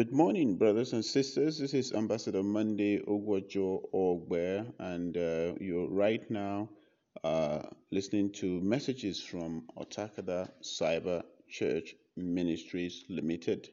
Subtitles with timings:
[0.00, 1.58] Good morning, brothers and sisters.
[1.58, 6.70] This is Ambassador Monday Ogwajo Ogbe, and uh, you're right now
[7.22, 7.60] uh,
[7.90, 13.68] listening to messages from Otakada Cyber Church Ministries Limited,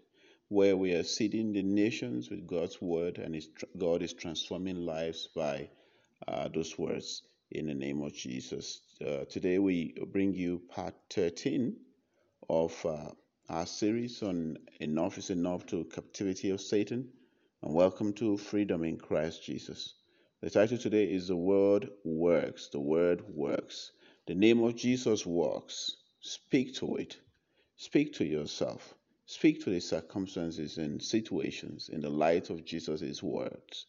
[0.50, 3.42] where we are seeding the nations with God's word, and
[3.78, 5.70] God is transforming lives by
[6.28, 7.22] uh, those words
[7.52, 8.82] in the name of Jesus.
[9.00, 11.78] Uh, today, we bring you part 13
[12.50, 13.12] of uh,
[13.50, 17.08] our series on Enough is Enough to Captivity of Satan,
[17.62, 19.94] and welcome to Freedom in Christ Jesus.
[20.42, 22.68] The title today is The Word Works.
[22.68, 23.94] The Word Works.
[24.26, 25.96] The name of Jesus works.
[26.20, 27.16] Speak to it.
[27.78, 28.94] Speak to yourself.
[29.26, 33.86] Speak to the circumstances and situations in the light of Jesus' words.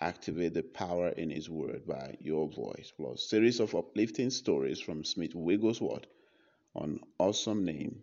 [0.00, 2.90] Activate the power in His Word by your voice.
[2.96, 6.06] Plus, series of uplifting stories from Smith Wigglesworth
[6.74, 8.00] on awesome name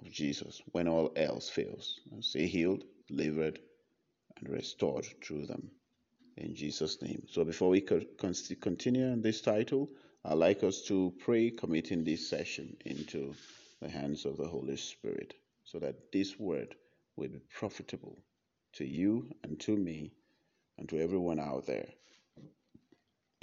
[0.00, 2.00] of Jesus when all else fails.
[2.12, 3.58] And Say healed, delivered,
[4.36, 5.70] and restored through them.
[6.36, 7.26] In Jesus' name.
[7.30, 9.88] So before we continue on this title,
[10.24, 13.34] I'd like us to pray, committing this session into
[13.80, 16.74] the hands of the Holy Spirit, so that this word
[17.16, 18.18] will be profitable
[18.72, 20.12] to you and to me
[20.78, 21.88] and to everyone out there.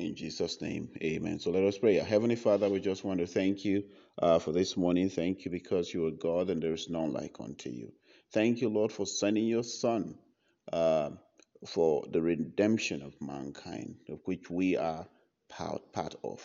[0.02, 1.38] In Jesus' name, amen.
[1.38, 1.94] So let us pray.
[1.98, 3.84] Heavenly Father, we just want to thank you
[4.18, 5.12] uh, for this morning.
[5.12, 7.94] Thank you because you are God and there is none like unto you.
[8.34, 10.18] Thank you, Lord, for sending your Son
[10.74, 11.12] uh,
[11.68, 15.06] for the redemption of mankind, of which we are
[15.50, 16.42] part, part of.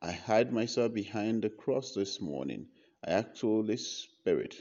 [0.00, 2.68] I hide myself behind the cross this morning.
[3.06, 4.54] I ask Holy Spirit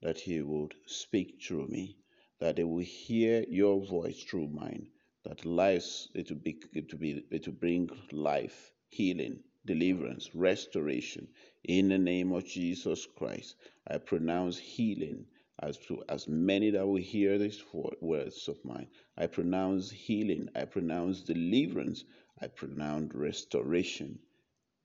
[0.00, 1.98] that He would speak through me,
[2.40, 4.86] that they will hear your voice through mine
[5.24, 11.28] that lives it will be it will be it will bring life, healing, deliverance, restoration.
[11.64, 13.56] In the name of Jesus Christ,
[13.88, 15.26] I pronounce healing
[15.60, 17.62] as to as many that will hear these
[18.00, 18.88] words of mine.
[19.16, 20.48] I pronounce healing.
[20.54, 22.04] I pronounce deliverance.
[22.40, 24.18] I pronounce restoration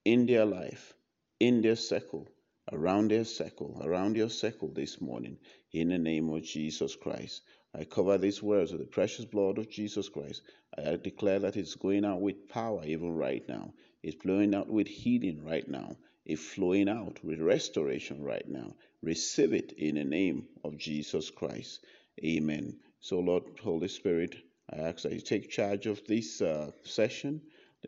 [0.06, 0.94] in their life,
[1.40, 2.28] in their circle,
[2.72, 5.38] around their circle, around your circle this morning.
[5.72, 7.42] In the name of Jesus Christ.
[7.76, 10.42] I cover these words with the precious blood of Jesus Christ.
[10.78, 13.74] I declare that it's going out with power even right now.
[14.02, 15.98] It's flowing out with healing right now.
[16.26, 18.76] It's flowing out with restoration right now.
[19.02, 21.80] Receive it in the name of Jesus Christ.
[22.24, 22.78] Amen.
[23.00, 24.36] So, Lord, Holy Spirit,
[24.72, 27.42] I ask that you take charge of this uh, session.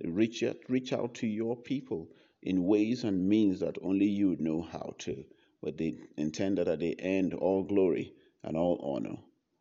[0.03, 2.09] Reach out, reach out to your people
[2.44, 5.24] in ways and means that only you know how to.
[5.62, 8.13] But they intend that at the end, all glory
[8.44, 9.18] and all honor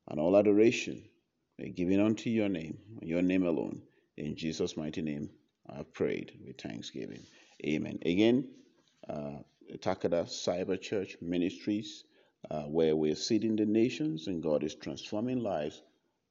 [0.09, 1.03] and all adoration
[1.59, 3.83] be given unto your name, your name alone.
[4.17, 5.31] In Jesus' mighty name,
[5.69, 7.23] I've prayed with thanksgiving.
[7.65, 7.99] Amen.
[8.05, 8.49] Again,
[9.09, 9.39] uh,
[9.75, 12.05] Otakada Cyber Church Ministries,
[12.51, 15.83] uh, where we're seeding the nations and God is transforming lives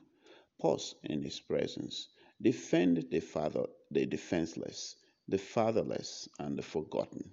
[0.59, 2.09] Pause in his presence.
[2.41, 4.95] Defend the father the defenseless,
[5.31, 7.31] the fatherless and the forgotten,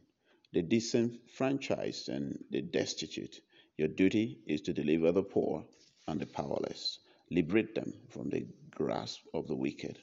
[0.52, 3.40] the disenfranchised and the destitute.
[3.76, 5.64] Your duty is to deliver the poor
[6.06, 7.00] and the powerless.
[7.30, 9.98] Liberate them from the grasp of the wicked.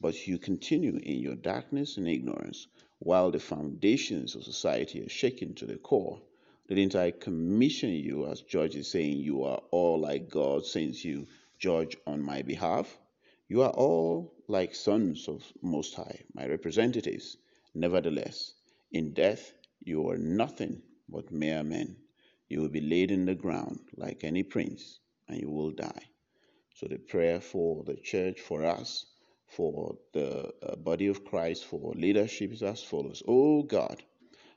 [0.00, 2.66] But you continue in your darkness and ignorance
[2.98, 6.20] while the foundations of society are shaken to the core.
[6.68, 11.28] Didn't I commission you as judges, saying you are all like God since you
[11.58, 12.98] judge on my behalf?
[13.48, 17.36] You are all like sons of Most High, my representatives.
[17.74, 18.54] Nevertheless,
[18.90, 19.52] in death
[19.84, 21.96] you are nothing but mere men.
[22.48, 24.98] You will be laid in the ground like any prince
[25.28, 26.10] and you will die.
[26.74, 29.06] So the prayer for the church, for us,
[29.46, 33.22] for the uh, body of Christ, for leadership is as follows.
[33.28, 34.02] Oh God,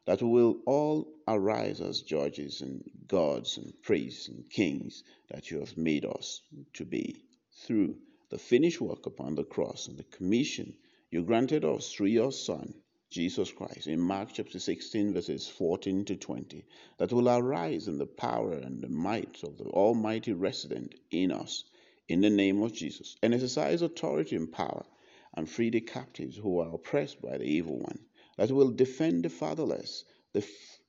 [0.05, 5.59] that we will all arise as judges and gods and priests and kings that you
[5.59, 6.41] have made us
[6.73, 7.95] to be through
[8.29, 10.75] the finished work upon the cross and the commission
[11.11, 12.71] you granted us through your Son,
[13.09, 16.63] Jesus Christ, in Mark chapter 16, verses 14 to 20,
[16.99, 21.63] that will arise in the power and the might of the Almighty resident in us,
[22.07, 24.85] in the name of Jesus, and exercise authority and power,
[25.33, 27.99] and free the captives who are oppressed by the evil one,
[28.37, 30.03] that will defend the fatherless,
[30.33, 30.47] the,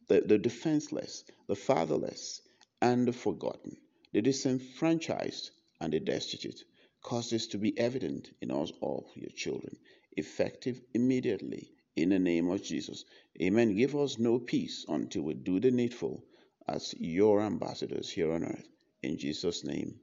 [0.08, 2.42] the, the defenseless, the fatherless,
[2.82, 3.78] and the forgotten,
[4.12, 5.50] the disenfranchised,
[5.80, 6.64] and the destitute.
[7.02, 9.76] Cause this to be evident in us all, your children,
[10.16, 13.04] effective immediately in the name of Jesus.
[13.40, 13.74] Amen.
[13.74, 16.24] Give us no peace until we do the needful
[16.68, 18.68] as your ambassadors here on earth.
[19.02, 20.00] In Jesus' name,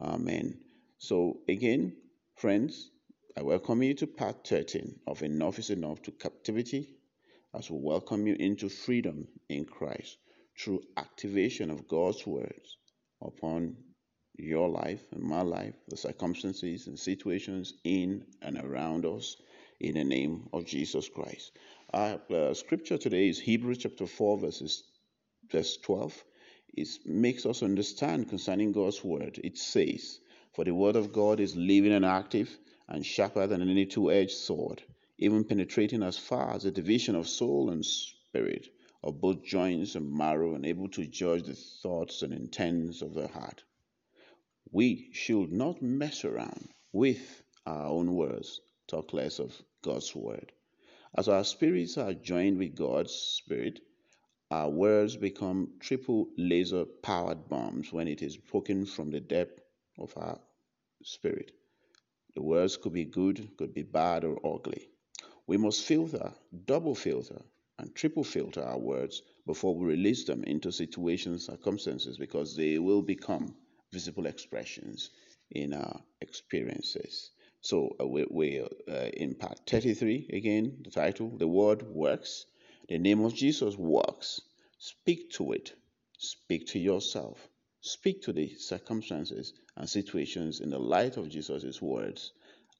[0.00, 0.58] Amen.
[0.98, 1.96] So, again,
[2.36, 2.90] friends,
[3.36, 6.94] I welcome you to part 13 of Enough is Enough to Captivity
[7.54, 10.18] as we welcome you into freedom in Christ
[10.58, 12.76] through activation of God's words
[13.20, 13.76] upon
[14.38, 19.36] your life and my life, the circumstances and situations in and around us
[19.80, 21.52] in the name of Jesus Christ.
[21.92, 24.84] Our uh, scripture today is Hebrews chapter 4, verses,
[25.50, 26.24] verse 12.
[26.74, 29.40] It makes us understand concerning God's word.
[29.42, 30.20] It says,
[30.52, 32.56] For the word of God is living and active
[32.88, 34.82] and sharper than any two edged sword,
[35.18, 38.68] even penetrating as far as the division of soul and spirit,
[39.02, 43.28] of both joints and marrow, and able to judge the thoughts and intents of the
[43.28, 43.64] heart.
[44.70, 50.52] We should not mess around with our own words, talk less of God's word.
[51.16, 53.80] As our spirits are joined with God's spirit,
[54.50, 59.60] our words become triple laser powered bombs when it is spoken from the depth
[59.98, 60.38] of our
[61.02, 61.52] spirit.
[62.34, 64.88] The words could be good, could be bad, or ugly.
[65.46, 66.34] We must filter,
[66.66, 67.42] double filter,
[67.78, 73.02] and triple filter our words before we release them into situations, circumstances, because they will
[73.02, 73.54] become
[73.92, 75.10] visible expressions
[75.50, 77.30] in our experiences.
[77.60, 82.46] So uh, we, we uh, in part 33 again, the title, the word works.
[82.88, 84.40] The name of Jesus works.
[84.78, 85.72] Speak to it.
[86.18, 87.48] Speak to yourself.
[87.80, 92.32] Speak to the circumstances and situations in the light of Jesus' words.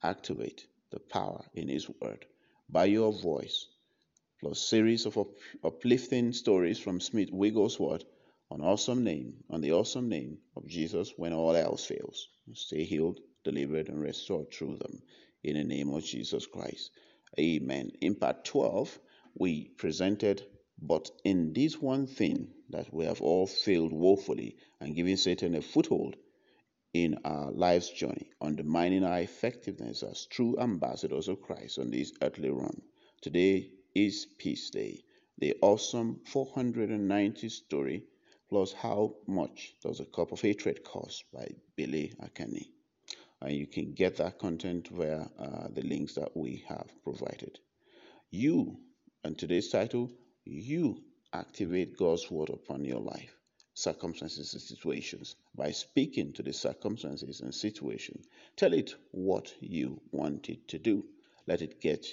[0.03, 2.25] Activate the power in His word
[2.69, 3.67] by your voice,
[4.41, 8.05] plus series of up- uplifting stories from Smith Wigglesworth
[8.51, 12.29] on awesome name, on the awesome name of Jesus when all else fails.
[12.55, 15.03] Stay healed, delivered, and restored through them.
[15.45, 16.91] In the name of Jesus Christ.
[17.39, 17.91] Amen.
[18.01, 18.99] In part 12,
[19.35, 20.43] we presented,
[20.81, 25.63] but in this one thing that we have all failed woefully and given Satan a
[25.63, 26.17] foothold
[26.95, 32.51] in our life's journey, undermining our effectiveness as true ambassadors of Christ on this earthly
[32.51, 32.81] realm.
[33.21, 35.03] Today is Peace Day,
[35.39, 38.05] the awesome 490 story,
[38.49, 42.69] plus how much does a cup of hatred cost by Billy Akani
[43.41, 47.59] and you can get that content via uh, the links that we have provided.
[48.31, 48.79] You,
[49.23, 50.11] and today's title,
[50.45, 51.03] you
[51.33, 53.35] activate God's word upon your life,
[53.75, 58.23] circumstances and situations by speaking to the circumstances and situation.
[58.57, 61.05] Tell it what you want it to do.
[61.47, 62.07] Let it get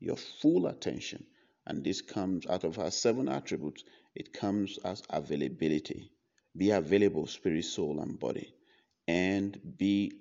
[0.00, 1.24] your full attention.
[1.66, 3.84] And this comes out of our seven attributes.
[4.18, 6.10] It comes as availability.
[6.56, 8.52] Be available, spirit, soul, and body.
[9.06, 10.12] And be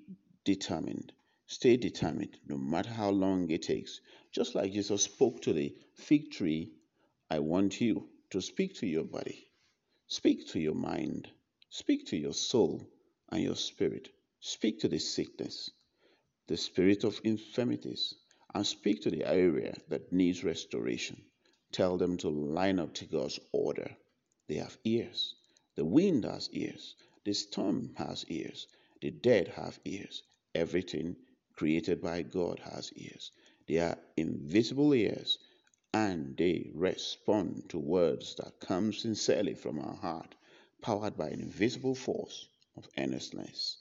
[0.45, 1.13] determined.
[1.47, 3.99] Stay determined no matter how long it takes.
[4.31, 6.73] Just like Jesus spoke to the fig tree,
[7.31, 9.49] I want you to speak to your body,
[10.07, 11.27] speak to your mind,
[11.69, 12.87] speak to your soul
[13.31, 14.09] and your spirit.
[14.41, 15.71] Speak to the sickness,
[16.47, 18.13] the spirit of infirmities,
[18.53, 21.19] and speak to the area that needs restoration.
[21.71, 23.95] Tell them to line up to God's order.
[24.47, 25.35] They have ears.
[25.75, 26.95] The wind has ears.
[27.25, 28.67] The storm has ears.
[29.01, 30.23] The dead have ears.
[30.55, 31.15] Everything
[31.53, 33.31] created by God has ears.
[33.67, 35.37] They are invisible ears
[35.93, 40.35] and they respond to words that come sincerely from our heart,
[40.81, 43.77] powered by an invisible force of earnestness.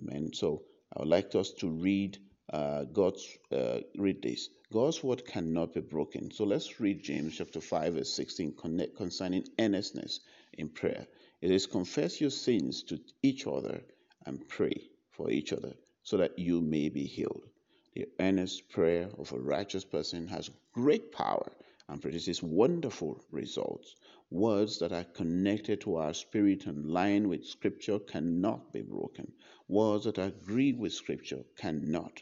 [0.00, 0.32] Amen.
[0.32, 0.64] So
[0.94, 2.18] I would like us to read
[2.52, 4.48] uh, God's uh, read this.
[4.74, 6.32] God's word cannot be broken.
[6.32, 8.54] So let's read James chapter 5 verse 16
[8.96, 10.18] concerning earnestness
[10.54, 11.06] in prayer.
[11.40, 13.82] It is confess your sins to each other
[14.26, 17.46] and pray for each other so that you may be healed.
[17.94, 21.52] The earnest prayer of a righteous person has great power
[21.88, 23.94] and produces wonderful results.
[24.32, 29.34] Words that are connected to our spirit and line with Scripture cannot be broken.
[29.68, 32.20] Words that agree with Scripture cannot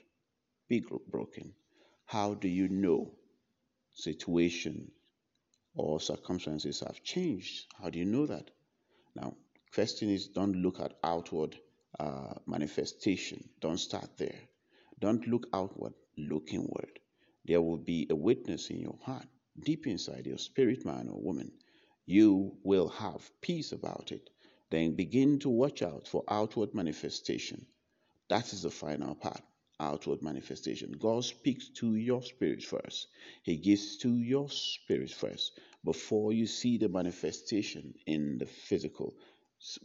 [0.68, 1.54] be broken.
[2.12, 3.10] How do you know
[3.94, 4.90] situation
[5.74, 7.72] or circumstances have changed?
[7.80, 8.50] How do you know that?
[9.16, 9.34] Now,
[9.72, 11.56] question is don't look at outward
[11.98, 13.48] uh, manifestation.
[13.60, 14.38] Don't start there.
[15.00, 17.00] Don't look outward, look inward.
[17.46, 19.26] there will be a witness in your heart,
[19.64, 21.50] deep inside your spirit, man or woman.
[22.04, 24.28] You will have peace about it.
[24.68, 27.64] Then begin to watch out for outward manifestation.
[28.28, 29.40] That is the final part
[29.82, 30.96] outward manifestation.
[30.98, 33.08] God speaks to your spirit first.
[33.42, 39.14] He gives to your spirit first before you see the manifestation in the physical.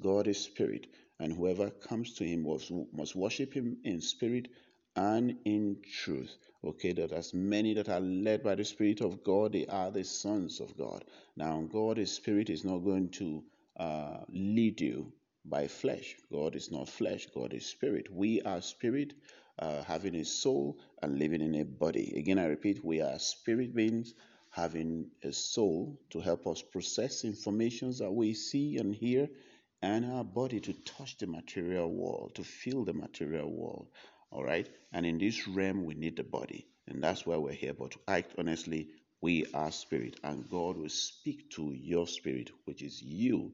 [0.02, 0.88] God is spirit,
[1.20, 2.46] and whoever comes to him
[2.94, 4.50] must, worship him in spirit
[4.96, 6.36] and in truth.
[6.64, 10.04] Okay, that as many that are led by the Spirit of God, they are the
[10.04, 11.06] sons of God.
[11.36, 13.44] Now, God is spirit is not going to
[13.78, 15.14] uh, lead you
[15.46, 16.16] by flesh.
[16.32, 18.12] God is not flesh, God is spirit.
[18.12, 19.14] We are spirit,
[19.60, 22.14] uh, having a soul and living in a body.
[22.18, 24.14] Again, I repeat, we are spirit beings
[24.52, 29.30] having a soul to help us process informations that we see and hear,
[29.82, 33.88] and our body to touch the material world, to feel the material world.
[34.32, 34.70] All right.
[34.94, 36.68] And in this realm, we need the body.
[36.88, 37.74] And that's why we're here.
[37.74, 38.90] But to act honestly,
[39.22, 40.20] we are spirit.
[40.24, 43.54] And God will speak to your spirit, which is you,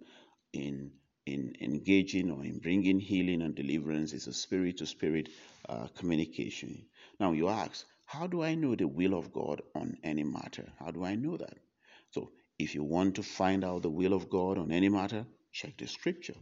[0.53, 0.91] in
[1.27, 5.29] in engaging or in bringing healing and deliverance It's a spirit to spirit
[5.95, 6.85] communication.
[7.19, 10.71] Now, you ask, how do I know the will of God on any matter?
[10.79, 11.57] How do I know that?
[12.11, 15.77] So, if you want to find out the will of God on any matter, check
[15.77, 16.35] the scripture.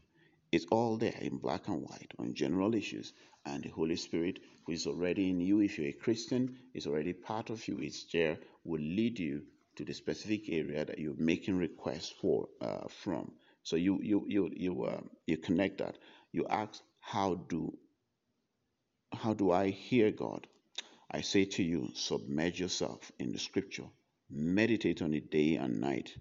[0.51, 3.13] It's all there in black and white on general issues.
[3.46, 7.13] And the Holy Spirit, who is already in you, if you're a Christian, is already
[7.13, 9.44] part of you, it's there, will lead you
[9.78, 13.32] to the specific area that you're making requests for uh, from.
[13.63, 15.98] So you you you you uh, you connect that.
[16.34, 17.74] You ask, how do
[19.13, 20.48] how do I hear God?
[21.10, 23.86] I say to you, submerge yourself in the Scripture,
[24.30, 26.15] meditate on it day and night,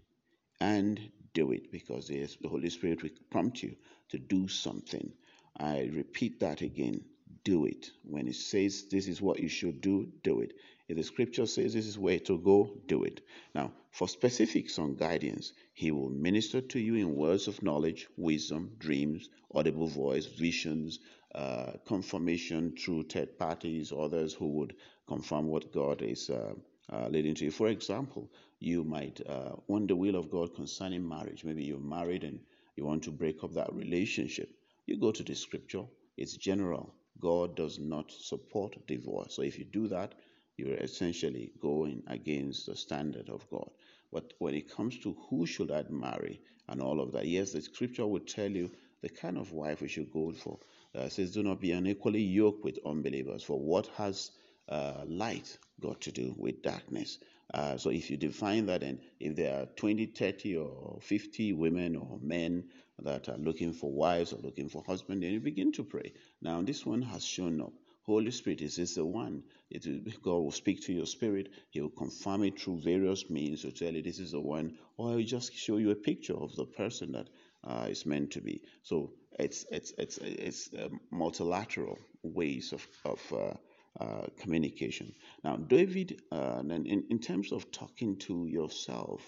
[0.61, 1.01] and
[1.33, 3.77] do it because the Holy Spirit will prompt you
[4.09, 5.13] to do something.
[5.57, 7.05] I repeat that again.
[7.45, 7.91] Do it.
[8.03, 10.53] When it says this is what you should do, do it.
[10.89, 13.21] If the scripture says this is where to go, do it.
[13.55, 18.73] Now, for specifics on guidance, he will minister to you in words of knowledge, wisdom,
[18.79, 20.99] dreams, audible voice, visions,
[21.35, 24.75] uh, confirmation through third parties, others who would
[25.07, 26.55] confirm what God is uh,
[26.93, 27.51] uh, leading to you.
[27.51, 31.45] For example, you might uh, want the will of God concerning marriage.
[31.45, 32.41] Maybe you're married and
[32.77, 34.51] you want to break up that relationship.
[34.87, 35.85] You go to the scripture,
[36.17, 36.95] it's general.
[37.21, 39.35] God does not support divorce.
[39.37, 40.15] So if you do that,
[40.57, 43.71] you're essentially going against the standard of God.
[44.13, 47.63] But when it comes to who should I marry and all of that, yes, the
[47.63, 48.71] scripture would tell you
[49.03, 50.59] the kind of wife we should go for.
[50.95, 53.43] Uh, says, do not be unequally yoked with unbelievers.
[53.43, 54.33] For what has
[54.69, 57.19] uh, light got to do with darkness?
[57.53, 61.97] Uh, so if you define that, and if there are 20, 30, or 50 women
[61.97, 62.65] or men
[63.03, 66.13] that are looking for wives or looking for husbands, then you begin to pray.
[66.43, 67.73] Now, this one has shown up.
[68.03, 69.43] Holy Spirit is this the one.
[69.71, 71.51] It will, God will speak to your spirit.
[71.71, 75.17] He will confirm it through various means to tell you this is the one, or
[75.19, 77.29] He'll just show you a picture of the person that
[77.65, 78.63] uh, is meant to be.
[78.83, 80.71] So it's it's it's it's
[81.11, 83.55] multilateral ways of of uh,
[83.99, 85.13] uh, communication.
[85.43, 89.21] Now, David, uh, in, in terms of talking to yourself,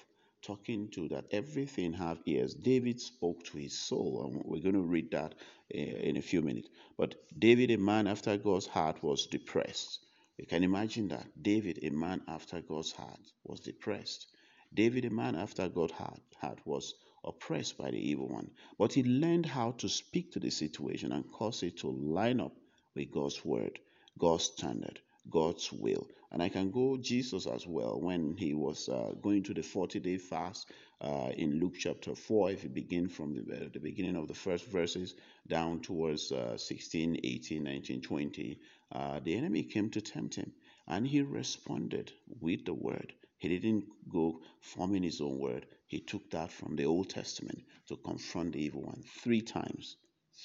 [0.43, 4.83] talking to that everything have ears, David spoke to his soul, and we're going to
[4.83, 5.35] read that
[5.71, 6.69] in a few minutes.
[6.97, 10.01] But David, a man after God's heart, was depressed.
[10.39, 11.27] You can imagine that.
[11.43, 14.27] David, a man after God's heart, was depressed.
[14.73, 18.50] David, a man after God's heart, heart was oppressed by the evil one.
[18.79, 22.52] But he learned how to speak to the situation and cause it to line up
[22.95, 23.79] with God's word.
[24.19, 25.00] God's standard,
[25.31, 26.07] God's will.
[26.31, 30.00] And I can go Jesus as well when he was uh, going to the 40
[30.00, 32.52] day fast uh, in Luke chapter 4.
[32.52, 35.14] If you begin from the, uh, the beginning of the first verses
[35.47, 38.59] down towards uh, 16, 18, 19, 20,
[38.93, 40.52] uh, the enemy came to tempt him
[40.87, 43.12] and he responded with the word.
[43.43, 45.67] He didn't go forming his own word.
[45.87, 49.97] He took that from the Old Testament to confront the evil one three times.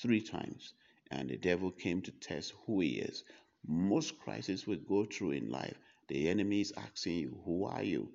[0.02, 0.74] Three times.
[1.12, 3.24] And the devil came to test who he is
[3.68, 5.78] most crises we go through in life,
[6.08, 8.10] the enemy is asking you, Who are you?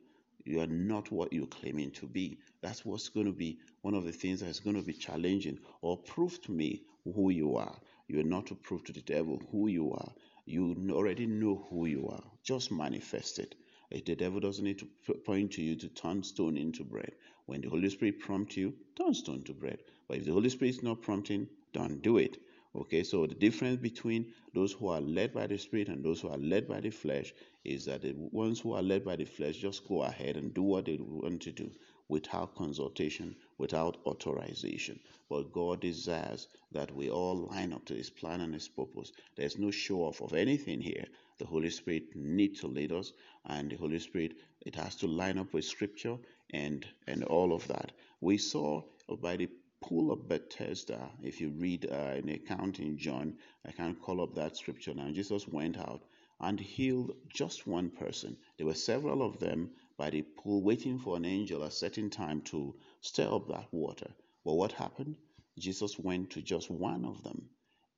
[0.44, 2.38] You are not what you're claiming to be.
[2.62, 5.58] That's what's going to be one of the things that's going to be challenging.
[5.82, 7.76] Or prove to me who you are.
[8.08, 10.12] You are not to prove to the devil who you are.
[10.46, 12.24] You already know who you are.
[12.42, 13.54] Just manifest it.
[13.94, 17.12] If the devil doesn't need to point to you to turn stone into bread.
[17.44, 19.80] When the Holy Spirit prompts you, turn stone to bread.
[20.08, 22.38] But if the Holy Spirit is not prompting, don't do it.
[22.74, 26.28] Okay, so the difference between those who are led by the Spirit and those who
[26.28, 27.34] are led by the flesh
[27.64, 30.62] is that the ones who are led by the flesh just go ahead and do
[30.62, 31.70] what they want to do
[32.12, 35.00] without consultation, without authorization.
[35.30, 39.12] But God desires that we all line up to His plan and His purpose.
[39.34, 41.06] There's no show off of anything here.
[41.38, 43.14] The Holy Spirit needs to lead us,
[43.46, 46.18] and the Holy Spirit it has to line up with Scripture
[46.50, 47.92] and and all of that.
[48.20, 48.82] We saw
[49.22, 49.48] by the
[49.80, 54.34] pool of Bethesda, if you read uh, an account in John, I can't call up
[54.34, 55.10] that scripture now.
[55.10, 56.02] Jesus went out
[56.40, 58.36] and healed just one person.
[58.58, 59.70] There were several of them
[60.02, 63.68] by the pool waiting for an angel at a certain time to stir up that
[63.70, 64.10] water.
[64.44, 65.14] But what happened?
[65.56, 67.48] Jesus went to just one of them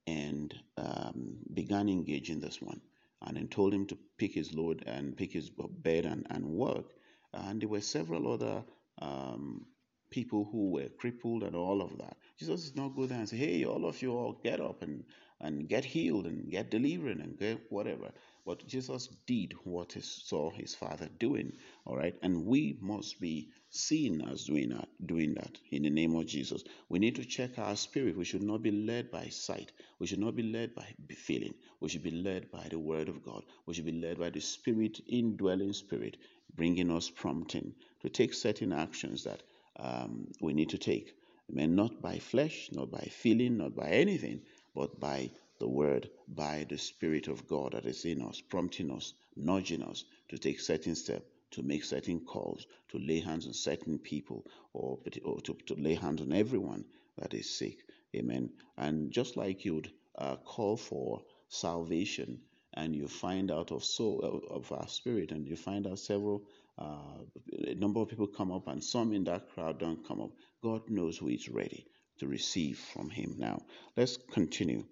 [0.05, 2.79] and um, began engaging this one
[3.25, 6.91] and then told him to pick his load and pick his bed and, and work.
[7.33, 8.63] And there were several other
[9.01, 9.65] um,
[10.11, 12.17] people who were crippled and all of that.
[12.37, 15.05] Jesus is not go there and say, hey, all of you all get up and,
[15.41, 18.11] and get healed and get delivered and get whatever.
[18.45, 21.53] But Jesus did what he saw his father doing.
[21.85, 22.15] All right.
[22.21, 26.63] And we must be seen as doing that, doing that in the name of Jesus.
[26.87, 28.15] We need to check our spirit.
[28.15, 29.71] We should not be led by sight.
[29.99, 31.55] We should not be led by feeling.
[31.79, 33.43] We should be led by the word of God.
[33.65, 36.17] We should be led by the spirit, indwelling spirit,
[36.55, 39.41] bringing us prompting to take certain actions that
[39.77, 41.15] um, we need to take.
[41.51, 41.75] Amen.
[41.75, 44.41] Not by flesh, not by feeling, not by anything,
[44.75, 49.13] but by the word, by the Spirit of God that is in us, prompting us,
[49.35, 53.97] nudging us to take certain steps, to make certain calls, to lay hands on certain
[53.97, 56.83] people, or, or to, to lay hands on everyone
[57.17, 57.77] that is sick.
[58.15, 58.49] Amen.
[58.77, 62.39] And just like you'd uh, call for salvation,
[62.73, 66.43] and you find out of soul of our spirit, and you find out several
[66.77, 67.21] uh,
[67.67, 70.31] a number of people come up, and some in that crowd don't come up.
[70.61, 71.85] God knows who is ready
[72.19, 73.35] to receive from Him.
[73.37, 73.61] Now,
[73.95, 74.83] let's continue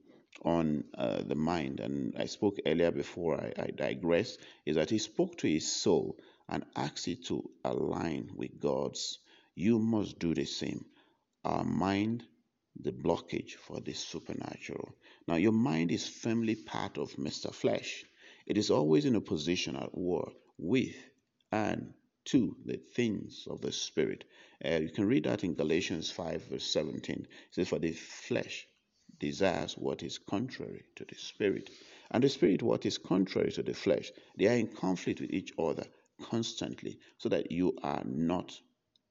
[0.42, 1.80] on uh, the mind.
[1.80, 6.18] And I spoke earlier before I, I digress, is that He spoke to His soul
[6.50, 9.20] and asked it to align with God's.
[9.56, 10.86] You must do the same.
[11.46, 12.24] Our mind,
[12.80, 14.96] the blockage for the supernatural.
[15.28, 17.54] Now, your mind is firmly part of Mr.
[17.54, 18.04] Flesh.
[18.46, 20.96] It is always in a position at war with
[21.52, 21.94] and
[22.25, 24.24] to the things of the Spirit.
[24.64, 27.16] Uh, you can read that in Galatians 5, verse 17.
[27.16, 28.68] It says, For the flesh
[29.24, 31.70] desires what is contrary to the Spirit,
[32.12, 34.12] and the Spirit what is contrary to the flesh.
[34.38, 35.86] They are in conflict with each other
[36.22, 38.59] constantly, so that you are not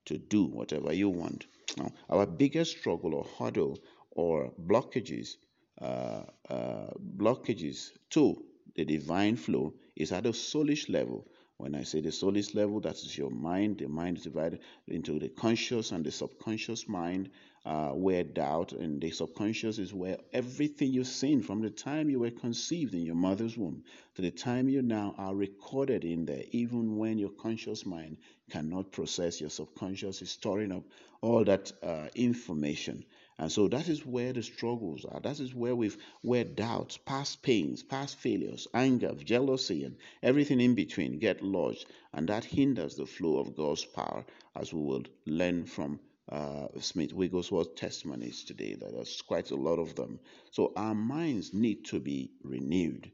[0.07, 1.47] to do whatever you want.
[1.77, 3.79] Now, our biggest struggle or hurdle
[4.11, 5.37] or blockages,
[5.81, 8.45] uh, uh, blockages to
[8.75, 11.27] the divine flow is at a soulish level
[11.63, 13.79] when I say the soulish level, that is your mind.
[13.79, 17.31] The mind is divided into the conscious and the subconscious mind,
[17.65, 22.19] uh, where doubt and the subconscious is where everything you've seen from the time you
[22.19, 26.43] were conceived in your mother's womb to the time you now are recorded in there,
[26.51, 28.17] even when your conscious mind
[28.51, 30.83] cannot process, your subconscious is storing up
[31.21, 33.05] all that uh, information.
[33.39, 35.21] And so that is where the struggles are.
[35.21, 40.75] That is where we've where doubts, past pains, past failures, anger, jealousy, and everything in
[40.75, 45.65] between get lodged, and that hinders the flow of God's power, as we will learn
[45.65, 46.01] from
[46.33, 48.75] uh, Smith Wigglesworth testimonies today.
[48.75, 50.19] There's quite a lot of them.
[50.51, 53.11] So our minds need to be renewed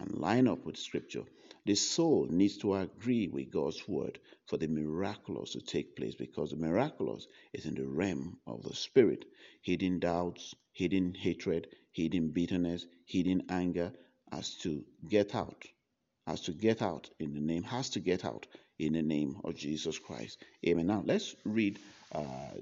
[0.00, 1.24] and line up with Scripture.
[1.66, 6.50] The soul needs to agree with God's word for the miraculous to take place because
[6.50, 9.24] the miraculous is in the realm of the spirit.
[9.62, 13.92] Hidden doubts, hidden hatred, hidden bitterness, hidden anger
[14.32, 15.64] has to get out.
[16.26, 18.46] Has to get out in the name, has to get out
[18.78, 20.42] in the name of Jesus Christ.
[20.66, 20.86] Amen.
[20.86, 21.78] Now let's read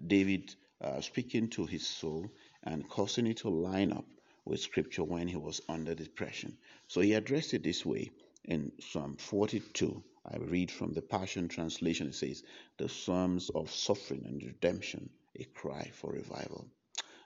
[0.07, 2.31] David uh, speaking to his soul
[2.63, 4.07] and causing it to line up
[4.45, 6.57] with scripture when he was under depression.
[6.89, 8.11] So he addressed it this way
[8.45, 12.43] in Psalm 42, I read from the Passion Translation, it says,
[12.77, 16.67] The Psalms of suffering and redemption, a cry for revival.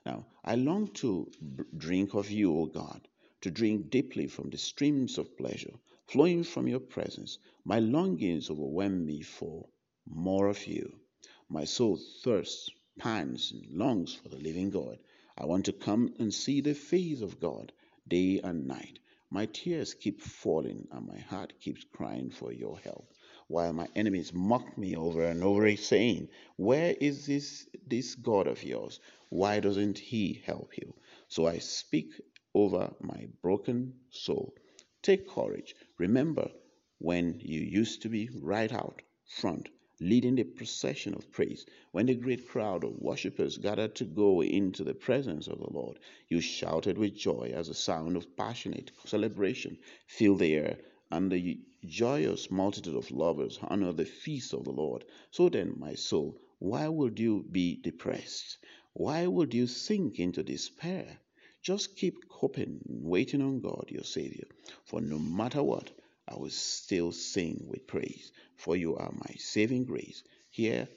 [0.04, 1.30] Now, I long to
[1.76, 3.08] drink of you, O God,
[3.40, 5.74] to drink deeply from the streams of pleasure
[6.06, 7.38] flowing from your presence.
[7.64, 9.66] My longings overwhelm me for
[10.06, 11.00] more of you.
[11.48, 14.98] My soul thirsts, pants, and longs for the living God.
[15.38, 17.72] I want to come and see the face of God
[18.08, 18.98] day and night.
[19.30, 23.14] My tears keep falling and my heart keeps crying for your help.
[23.46, 28.64] While my enemies mock me over and over, saying, Where is this, this God of
[28.64, 28.98] yours?
[29.28, 30.94] Why doesn't he help you?
[31.28, 32.20] So I speak
[32.54, 34.52] over my broken soul.
[35.00, 35.76] Take courage.
[35.98, 36.50] Remember
[36.98, 39.68] when you used to be right out front
[40.00, 41.64] leading the procession of praise.
[41.92, 45.98] When the great crowd of worshippers gathered to go into the presence of the Lord,
[46.28, 50.78] you shouted with joy as the sound of passionate celebration filled the air,
[51.10, 55.04] and the joyous multitude of lovers honor the feast of the Lord.
[55.30, 58.58] So then, my soul, why would you be depressed?
[58.92, 61.18] Why would you sink into despair?
[61.62, 64.46] Just keep hoping waiting on God, your Savior.
[64.84, 65.90] For no matter what,
[66.28, 70.24] I will still sing with praise, for you are my saving grace.
[70.50, 70.88] Here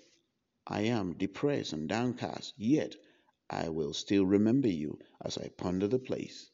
[0.65, 2.95] I am depressed and downcast, yet
[3.49, 6.49] I will still remember you as I ponder the place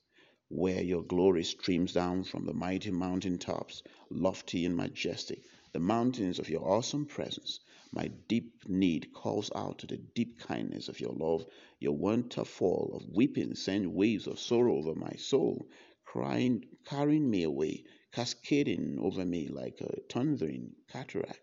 [0.50, 6.38] where your glory streams down from the mighty mountain tops, lofty and majestic, the mountains
[6.38, 7.62] of your awesome presence.
[7.92, 11.46] My deep need calls out to the deep kindness of your love.
[11.80, 15.68] Your waterfall of fall of weeping sends waves of sorrow over my soul,
[16.04, 21.41] crying, carrying me away cascading over me like a thundering cataract.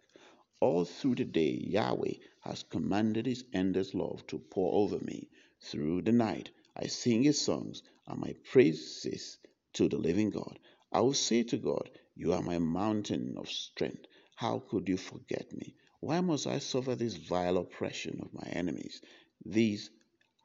[0.58, 5.28] All through the day, Yahweh has commanded His endless love to pour over me.
[5.60, 9.36] Through the night, I sing His songs and my praises
[9.74, 10.58] to the living God.
[10.90, 14.06] I will say to God, You are my mountain of strength.
[14.36, 15.74] How could you forget me?
[16.00, 19.02] Why must I suffer this vile oppression of my enemies,
[19.44, 19.90] these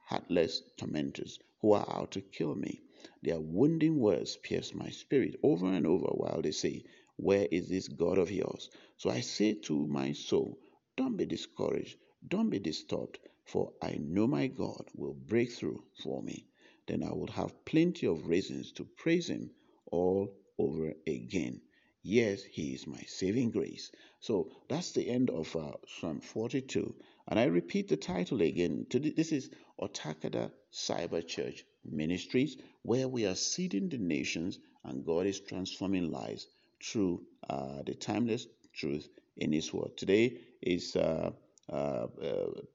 [0.04, 2.82] heartless tormentors who are out to kill me?
[3.22, 6.84] Their wounding words pierce my spirit over and over while they say,
[7.16, 8.70] Where is this God of yours?
[8.96, 10.58] So I say to my soul,
[10.96, 16.22] Don't be discouraged, don't be disturbed, for I know my God will break through for
[16.22, 16.46] me.
[16.86, 19.50] Then I will have plenty of reasons to praise Him
[19.92, 21.60] all over again.
[22.02, 23.92] Yes, He is my saving grace.
[24.20, 26.94] So that's the end of uh, Psalm 42.
[27.28, 28.86] And I repeat the title again.
[28.90, 35.40] This is Otakada Cyber Church Ministries, where we are seeding the nations and God is
[35.40, 36.46] transforming lives
[36.82, 39.96] through uh, the timeless truth in His Word.
[39.96, 41.30] Today is uh,
[41.70, 42.06] uh, uh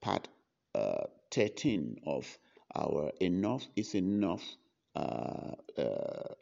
[0.00, 0.28] part
[0.74, 2.38] uh, 13 of
[2.76, 4.42] our Enough is Enough
[4.96, 5.52] uh,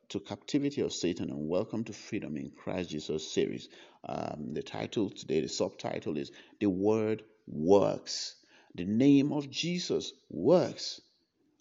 [0.09, 3.69] to Captivity of Satan and Welcome to Freedom in Christ Jesus series.
[4.05, 8.35] Um, the title today, the subtitle is The Word Works.
[8.75, 11.01] The name of Jesus works.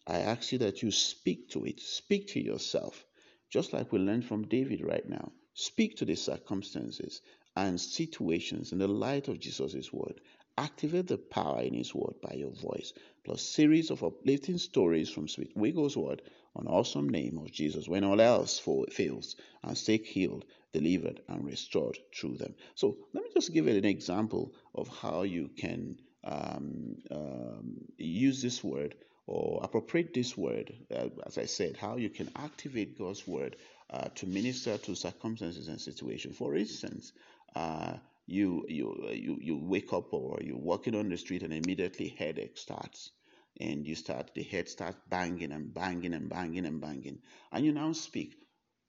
[0.08, 3.06] I ask you that you speak to it, speak to yourself,
[3.50, 5.32] just like we learned from David right now.
[5.54, 7.22] Speak to the circumstances
[7.56, 10.20] and situations in the light of Jesus' word.
[10.58, 15.28] Activate the power in his word by your voice, plus series of uplifting stories from
[15.28, 16.22] Smith Wigglesworth
[16.56, 18.60] on awesome name of Jesus when all else
[18.92, 22.56] fails and stay healed, delivered, and restored through them.
[22.76, 28.64] So let me just give an example of how you can um, um, use this
[28.64, 28.96] word
[29.32, 33.56] or appropriate this word, uh, as I said, how you can activate God's word
[33.90, 36.36] uh, to minister to circumstances and situations.
[36.36, 37.14] For instance,
[37.56, 37.94] uh,
[38.28, 42.58] you you you you wake up or you're walking on the street and immediately headache
[42.58, 43.10] starts,
[43.58, 47.20] and you start the head starts banging and banging and banging and banging,
[47.54, 48.36] and you now speak,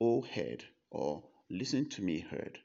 [0.00, 2.58] "Oh head," or "Listen to me, head."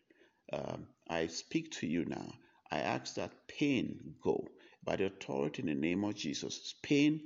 [0.51, 2.33] Um, I speak to you now.
[2.71, 4.47] I ask that pain go
[4.83, 6.73] by the authority in the name of Jesus.
[6.81, 7.21] Pain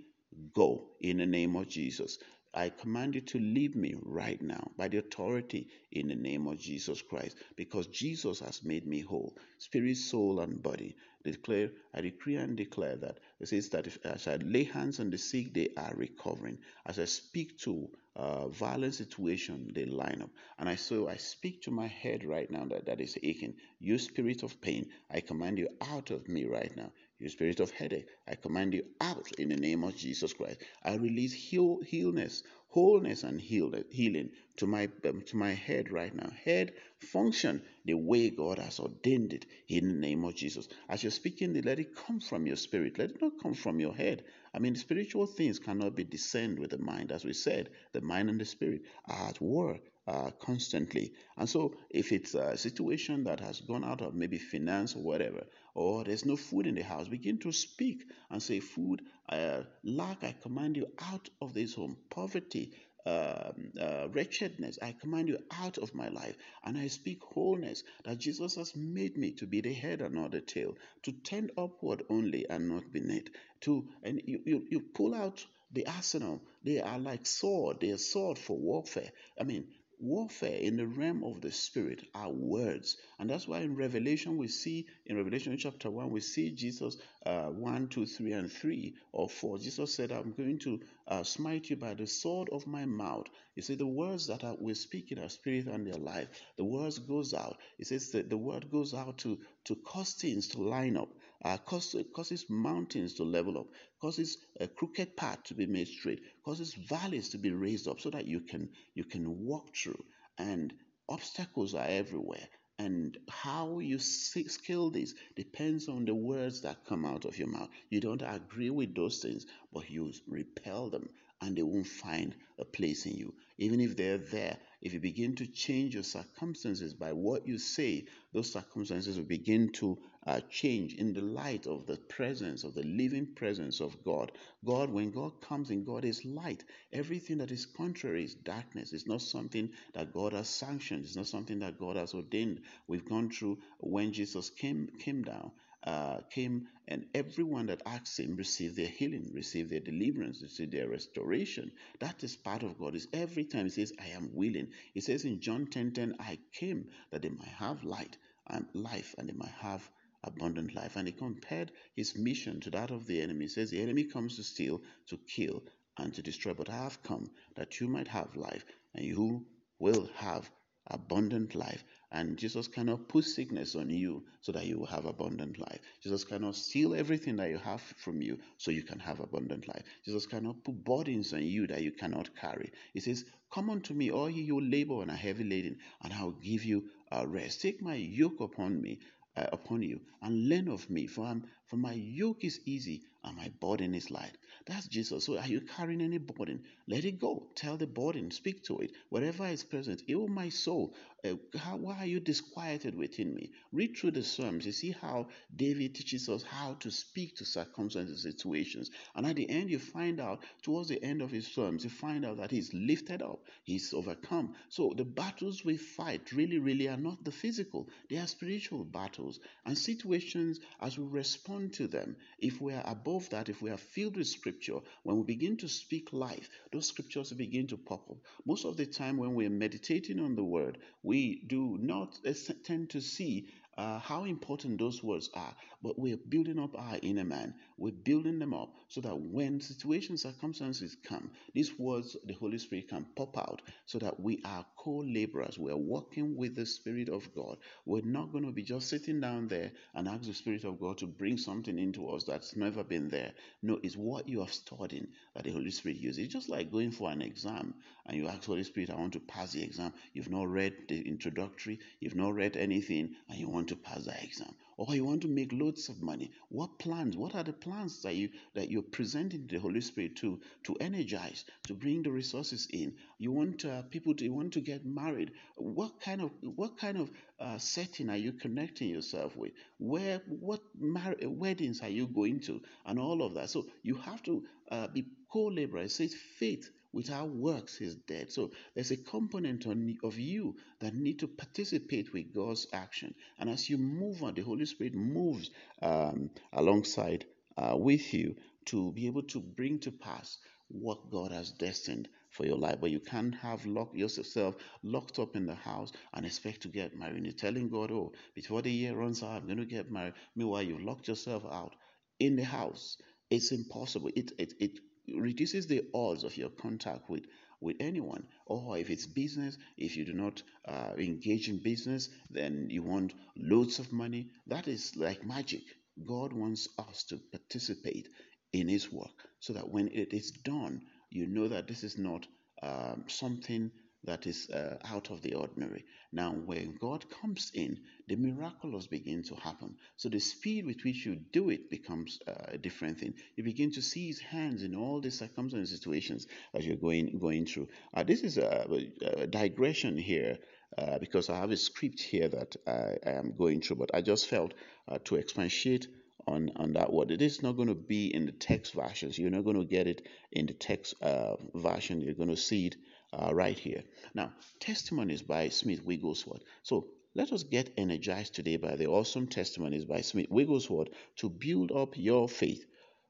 [0.53, 2.19] Go in the name of Jesus.
[2.53, 6.59] I command you to leave me right now by the authority in the name of
[6.59, 10.97] Jesus Christ because Jesus has made me whole, spirit, soul, and body.
[11.23, 15.11] Declare, I decree and declare that it says that if, as I lay hands on
[15.11, 16.57] the sick, they are recovering.
[16.85, 20.29] As I speak to uh, violent situation, they line up.
[20.59, 23.53] And I so I speak to my head right now that, that is aching.
[23.79, 26.91] You spirit of pain, I command you out of me right now.
[27.21, 30.63] You spirit of headache, I command you out in the name of Jesus Christ.
[30.83, 36.13] I release heal, healness, wholeness, and heal, healing to my um, to my head right
[36.15, 36.31] now.
[36.43, 40.67] Head function the way God has ordained it in the name of Jesus.
[40.89, 42.97] As you're speaking, let it come from your spirit.
[42.97, 44.23] Let it not come from your head.
[44.53, 47.11] I mean, spiritual things cannot be discerned with the mind.
[47.11, 51.13] As we said, the mind and the spirit are at war uh, constantly.
[51.37, 55.43] And so, if it's a situation that has gone out of maybe finance or whatever,
[55.73, 60.23] or there's no food in the house, begin to speak and say, Food, uh, lack,
[60.23, 61.97] I command you out of this home.
[62.09, 62.73] Poverty,
[63.05, 66.35] um, uh, wretchedness, I command you out of my life.
[66.63, 70.31] And I speak wholeness that Jesus has made me to be the head and not
[70.31, 73.29] the tail, to tend upward only and not beneath.
[73.61, 76.41] To and you, you, you pull out the arsenal.
[76.63, 77.79] They are like sword.
[77.79, 79.11] They are sword for warfare.
[79.39, 79.67] I mean,
[80.01, 82.97] warfare in the realm of the spirit are words.
[83.19, 87.47] And that's why in Revelation we see, in Revelation chapter 1, we see Jesus uh,
[87.47, 89.59] 1, 2, 3, and 3 or 4.
[89.59, 93.27] Jesus said, I'm going to uh, smite you by the sword of my mouth.
[93.55, 96.27] You see, the words that are, we're speaking are spirit and their life.
[96.57, 97.57] The words goes out.
[97.79, 101.09] It says that the word goes out to, to cause things to line up
[101.43, 103.67] uh, causes, causes mountains to level up,
[103.99, 108.09] causes a crooked path to be made straight, causes valleys to be raised up so
[108.09, 110.03] that you can you can walk through.
[110.37, 110.73] And
[111.09, 112.47] obstacles are everywhere.
[112.79, 117.69] And how you scale this depends on the words that come out of your mouth.
[117.89, 121.09] You don't agree with those things, but you repel them
[121.41, 123.33] and they won't find a place in you.
[123.57, 128.05] Even if they're there, if you begin to change your circumstances by what you say,
[128.33, 132.83] those circumstances will begin to uh, change in the light of the presence of the
[132.83, 134.31] living presence of God.
[134.65, 136.63] God, when God comes in, God is light.
[136.93, 138.93] Everything that is contrary is darkness.
[138.93, 141.05] It's not something that God has sanctioned.
[141.05, 142.61] It's not something that God has ordained.
[142.87, 145.51] We've gone through when Jesus came came down
[145.83, 150.89] uh, came and everyone that asked him received their healing, received their deliverance, received their
[150.89, 151.71] restoration.
[151.99, 152.95] That is part of God.
[152.95, 154.67] Is every time he says, I am willing.
[154.93, 159.15] He says in John 10 10, I came that they might have light and life
[159.17, 159.89] and they might have
[160.23, 160.95] abundant life.
[160.95, 163.45] And he compared his mission to that of the enemy.
[163.45, 165.63] He says, The enemy comes to steal, to kill,
[165.97, 166.53] and to destroy.
[166.53, 169.45] But I have come that you might have life, and you
[169.79, 170.49] will have
[170.87, 171.83] abundant life.
[172.11, 175.79] And Jesus cannot put sickness on you so that you will have abundant life.
[176.01, 179.83] Jesus cannot steal everything that you have from you so you can have abundant life.
[180.03, 182.71] Jesus cannot put burdens on you that you cannot carry.
[182.93, 186.23] He says, Come unto me, all ye who labor and are heavy laden, and I
[186.23, 187.61] will give you a rest.
[187.61, 188.99] Take my yoke upon me,
[189.37, 193.37] uh, upon you, and learn of me, for, I'm, for my yoke is easy and
[193.37, 194.37] my burden is light.
[194.67, 195.25] That's Jesus.
[195.25, 196.63] So are you carrying any burden?
[196.85, 197.47] Let it go.
[197.55, 198.91] Tell the burden, speak to it.
[199.09, 203.51] Wherever it's present, oh my soul, uh, how, why are you disquieted within me?
[203.71, 204.65] Read through the Psalms.
[204.65, 208.89] You see how David teaches us how to speak to circumstances, and situations.
[209.15, 212.25] And at the end, you find out, towards the end of his Psalms, you find
[212.25, 214.55] out that he's lifted up, he's overcome.
[214.69, 219.39] So the battles we fight really, really are not the physical, they are spiritual battles.
[219.65, 223.77] And situations, as we respond to them, if we are above that, if we are
[223.77, 228.17] filled with scripture, when we begin to speak life, those scriptures begin to pop up.
[228.45, 232.19] Most of the time, when we're meditating on the word, we do not
[232.63, 233.47] tend to see
[233.77, 237.53] uh, how important those words are, but we're building up our inner man.
[237.77, 242.89] We're building them up so that when situations, circumstances come, these words, the Holy Spirit
[242.89, 245.59] can pop out so that we are co laborers.
[245.59, 247.57] We're working with the Spirit of God.
[247.85, 250.97] We're not going to be just sitting down there and ask the Spirit of God
[250.97, 253.31] to bring something into us that's never been there.
[253.61, 256.23] No, it's what you have studied that the Holy Spirit uses.
[256.23, 257.75] It's just like going for an exam
[258.07, 259.93] and you ask Holy Spirit, I want to pass the exam.
[260.13, 264.23] You've not read the introductory, you've not read anything, and you want to pass the
[264.23, 268.01] exam or you want to make loads of money what plans what are the plans
[268.01, 272.67] that you that you're presenting the holy spirit to to energize to bring the resources
[272.71, 272.93] in?
[273.17, 275.31] You want uh, people to you want to get married.
[275.55, 279.51] What kind of what kind of uh, setting are you connecting yourself with?
[279.77, 282.61] Where what mar- weddings are you going to?
[282.85, 283.49] And all of that.
[283.49, 285.83] So you have to uh, be co-laborer.
[285.83, 288.31] It says faith without works is dead.
[288.31, 293.13] So there's a component on, of you that need to participate with God's action.
[293.39, 295.49] And as you move on, the Holy Spirit moves
[295.81, 297.25] um, alongside
[297.57, 302.45] uh, with you to be able to bring to pass what God has destined for
[302.45, 302.77] your life.
[302.79, 306.97] But you can't have lock yourself locked up in the house and expect to get
[306.97, 307.23] married.
[307.25, 310.13] You're telling God, oh, before the year runs out, I'm going to get married.
[310.35, 311.73] Meanwhile, you've locked yourself out
[312.19, 312.97] in the house.
[313.29, 314.11] It's impossible.
[314.15, 317.25] It, it, it reduces the odds of your contact with
[317.59, 318.25] with anyone.
[318.47, 323.13] Or if it's business if you do not uh, engage in business then you want
[323.37, 324.29] loads of money.
[324.47, 325.63] That is like magic.
[326.05, 328.07] God wants us to participate
[328.53, 332.25] in his work so that when it is done you know that this is not
[332.63, 333.71] um, something
[334.03, 335.85] that is uh, out of the ordinary.
[336.11, 339.75] Now, when God comes in, the miraculous begin to happen.
[339.97, 343.13] So the speed with which you do it becomes uh, a different thing.
[343.35, 347.45] You begin to see His hands in all the circumstances, situations that you're going going
[347.45, 347.67] through.
[347.93, 348.67] Uh, this is a,
[349.01, 350.37] a digression here.
[350.77, 353.99] Uh, because I have a script here that I, I, am going through, but I
[353.99, 354.53] just felt
[354.87, 355.85] uh, to expatiate
[356.27, 357.11] on, on that word.
[357.11, 359.17] It is not going to be in the text versions.
[359.17, 362.01] You're not going to get it in the text uh, version.
[362.01, 362.75] You're going to see it
[363.13, 363.83] uh, right here.
[364.13, 366.43] Now, testimonies by Smith Wigglesworth.
[366.63, 371.71] So let us get energized today by the awesome testimonies by Smith Wigglesworth to build
[371.71, 372.65] up your faith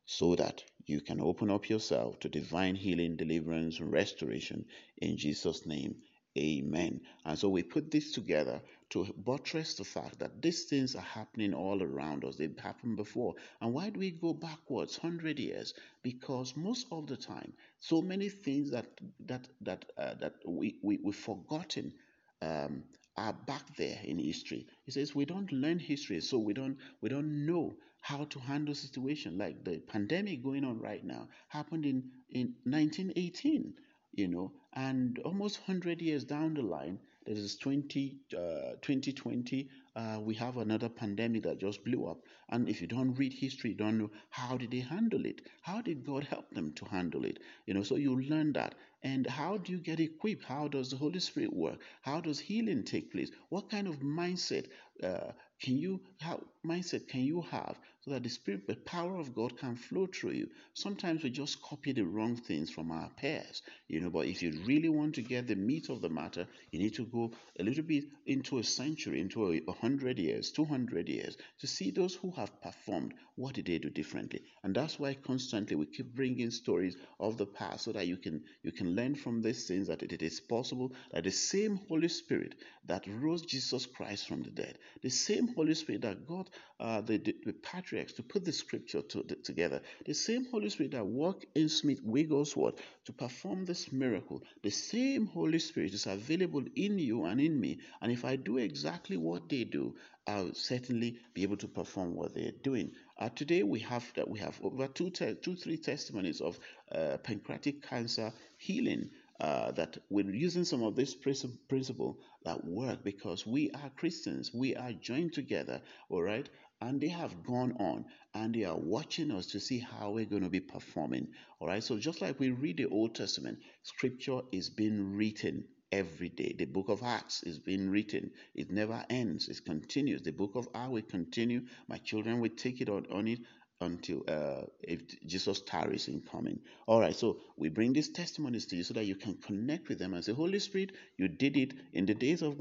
[0.06, 4.66] so that you can open up yourself to divine healing, deliverance, and restoration
[4.98, 5.96] in Jesus' name.
[6.38, 7.02] Amen.
[7.26, 11.54] And so we put this together to buttress the fact that these things are happening
[11.54, 12.36] all around us.
[12.38, 13.36] They've happened before.
[13.62, 15.74] And why do we go backwards 100 years?
[16.04, 18.88] Because most of the time, so many things that
[19.26, 21.94] that that uh, that we, we we've forgotten
[22.41, 22.84] um,
[23.17, 24.67] are back there in history.
[24.86, 28.74] He says we don't learn history, so we don't we don't know how to handle
[28.74, 33.74] situation like the pandemic going on right now happened in in 1918
[34.13, 40.17] you know and almost 100 years down the line that is 20 uh, 2020 uh,
[40.21, 42.19] we have another pandemic that just blew up.
[42.50, 45.41] And if you don't read history you don't know how did they handle it.
[45.62, 47.39] How did god help them to handle it?
[47.65, 48.76] You know so you learn that.
[49.04, 50.45] And how do you get equipped?
[50.45, 51.80] How does the holy spirit work?
[52.02, 53.32] How does healing take place?
[53.50, 54.67] What kind of mindset
[55.04, 59.34] uh, can you how mindset can you have so that the spirit the power of
[59.36, 60.50] god can flow through you.
[60.74, 64.52] Sometimes we just copy the wrong things from our peers you know but if you
[64.66, 67.84] really want to get the meat of the matter you need to go a little
[67.84, 72.62] bit into a century into a, hundred years 200 years to see those who have
[72.62, 74.44] performed what did they do differently?
[74.64, 78.44] And that's why constantly we keep bringing stories of the past so that you can
[78.64, 82.56] you can learn from these things that it is possible that the same holy spirit
[82.86, 86.50] that rose jesus christ from the dead the same holy spirit that got
[86.80, 90.70] uh, the, the, the patriarchs to put the scripture to, the, together the same holy
[90.70, 92.76] spirit that worked in smith wigglesworth
[93.06, 97.80] to perform this miracle the same holy spirit is available in you and in me.
[98.02, 99.96] And if i do exactly what they do
[100.28, 102.92] i'll certainly be able to perform what they're doing.
[103.18, 106.60] Uh, today we have that we have over two, te- two three testimonies of
[106.94, 113.48] uh, pancreatic cancer healing uh, that we're using some of this principle that work because
[113.48, 116.48] we are Christians, we are joined together, all right,
[116.82, 118.06] and they have gone on
[118.36, 121.28] and they are watching us to see how we're going to be performing,
[121.60, 121.84] all right.
[121.84, 126.56] So just like we read the Old Testament, Scripture is being written every day.
[126.58, 128.32] The book of Acts is being written.
[128.56, 129.50] It never ends.
[129.50, 130.22] It continues.
[130.22, 131.62] The book of Acts will continue.
[131.88, 133.40] My children will take it on, on it
[133.82, 136.60] until uh, if Jesus tarries in coming.
[136.88, 140.00] All right, so we bring these testimonies to you so that you can connect with
[140.00, 142.58] them and say, Holy Spirit, you did it in the days of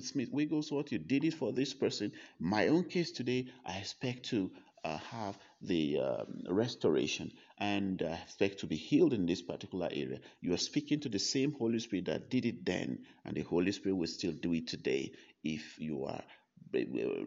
[0.00, 2.12] Smith Wigglesworth, you did it for this person.
[2.40, 4.50] My own case today, I expect to
[4.84, 10.20] uh, have the um, restoration and uh, expect to be healed in this particular area.
[10.40, 13.72] You are speaking to the same Holy Spirit that did it then, and the Holy
[13.72, 16.22] Spirit will still do it today if you are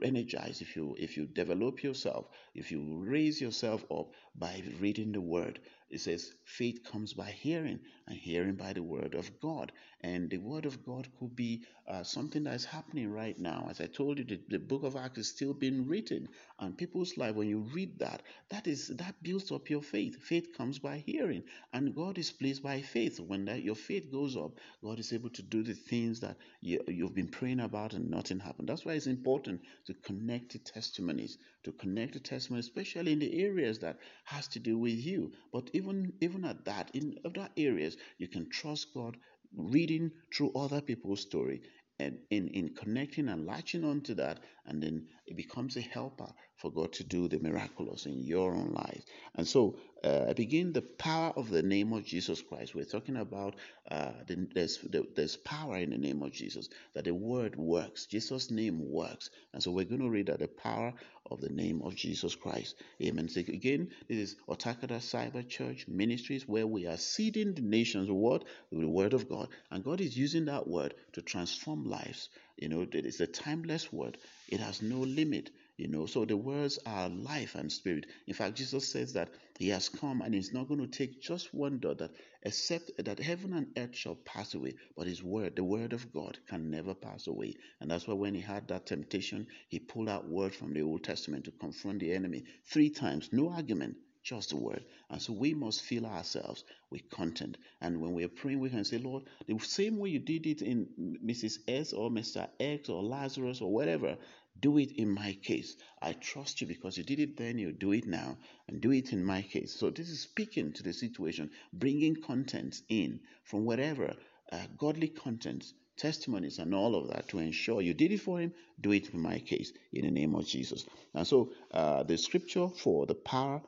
[0.04, 5.21] energized if you if you develop yourself if you raise yourself up by reading the
[5.21, 5.60] word.
[5.89, 9.71] It says faith comes by hearing and hearing by the word of god.
[10.02, 13.67] And the word of god could be uh, something that is happening right now.
[13.69, 16.28] As i told you the, the book of acts is still being written
[16.60, 20.21] and people's life when you read that that is that builds up your faith.
[20.21, 23.21] Faith comes by hearing and god is pleased by faith.
[23.21, 26.82] When that your faith goes up god is able to do the things that you,
[26.89, 28.67] you've been praying about and nothing happened.
[28.67, 33.41] That's why it's important to connect the testimonies to connect the testimony especially in the
[33.43, 33.97] areas that
[34.28, 35.32] has to do with you.
[35.54, 39.18] But even even at that in other areas you can trust god
[39.56, 41.62] reading through other people's story
[42.00, 46.72] and in, in connecting and latching onto that and then it becomes a helper for
[46.72, 49.04] god to do the miraculous in your own life
[49.36, 52.76] and so uh, begin the power of the name of Jesus Christ.
[52.76, 53.56] We're talking about
[53.90, 58.06] uh, the, there's, the, there's power in the name of Jesus, that the word works.
[58.06, 59.30] Jesus' name works.
[59.54, 60.94] And so we're going to read that the power
[61.30, 62.76] of the name of Jesus Christ.
[63.02, 63.28] Amen.
[63.28, 68.44] So again, this is Otakada Cyber Church Ministries where we are seeding the nations with
[68.72, 69.50] the word of God.
[69.72, 72.30] And God is using that word to transform lives.
[72.58, 74.18] You know, it is a timeless word.
[74.48, 75.52] It has no limit.
[75.78, 78.08] You know, so the words are life and spirit.
[78.26, 79.30] In fact, Jesus says that
[79.60, 83.20] He has come and He's not going to take just one dot that except that
[83.20, 86.96] heaven and earth shall pass away, but His word, the word of God, can never
[86.96, 87.56] pass away.
[87.80, 91.04] And that's why when He had that temptation, He pulled out word from the Old
[91.04, 94.84] Testament to confront the enemy three times, no argument, just the word.
[95.10, 97.58] And so we must fill ourselves with content.
[97.80, 101.18] And when we're praying, we can say, Lord, the same way you did it in
[101.26, 101.60] Mrs.
[101.66, 102.50] S or Mr.
[102.60, 104.18] X or Lazarus or whatever,
[104.60, 105.78] do it in my case.
[106.02, 108.38] I trust you because you did it then, you do it now,
[108.68, 109.74] and do it in my case.
[109.74, 114.13] So this is speaking to the situation, bringing contents in from wherever,
[114.52, 118.52] uh, godly contents, testimonies, and all of that to ensure you did it for him.
[118.82, 120.86] Do it in my case, in the name of Jesus.
[121.13, 123.62] And so uh, the scripture for the power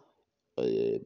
[0.59, 0.99] uh,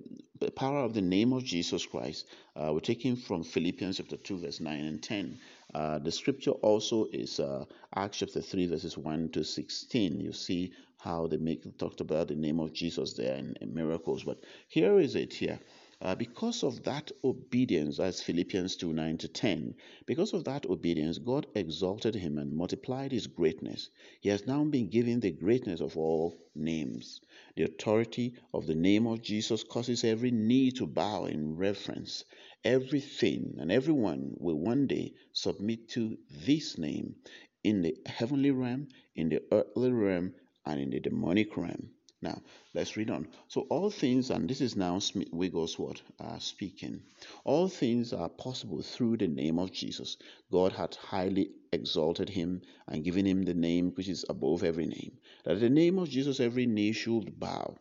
[0.55, 2.27] power of the name of Jesus Christ.
[2.55, 5.39] Uh, we're taking from Philippians chapter 2, verse 9 and 10.
[5.73, 10.19] Uh, the scripture also is uh, Acts chapter 3, verses 1 to 16.
[10.19, 14.23] You see how they make talked about the name of Jesus there in, in miracles.
[14.23, 15.59] But here is it here.
[16.03, 19.73] Uh, because of that obedience, as Philippians 2 9 to 10,
[20.05, 23.89] because of that obedience, God exalted him and multiplied his greatness.
[24.19, 27.21] He has now been given the greatness of all names.
[27.55, 32.25] The authority of the name of Jesus causes every knee to bow in reverence.
[32.65, 37.15] Everything and everyone will one day submit to this name
[37.63, 40.33] in the heavenly realm, in the earthly realm,
[40.65, 41.91] and in the demonic realm.
[42.23, 42.41] Now,
[42.73, 43.27] let's read on.
[43.49, 47.03] So, all things, and this is now Smith Wigglesworth uh, speaking,
[47.43, 50.15] all things are possible through the name of Jesus.
[50.49, 55.17] God had highly exalted him and given him the name which is above every name,
[55.43, 57.75] that the name of Jesus every knee should bow.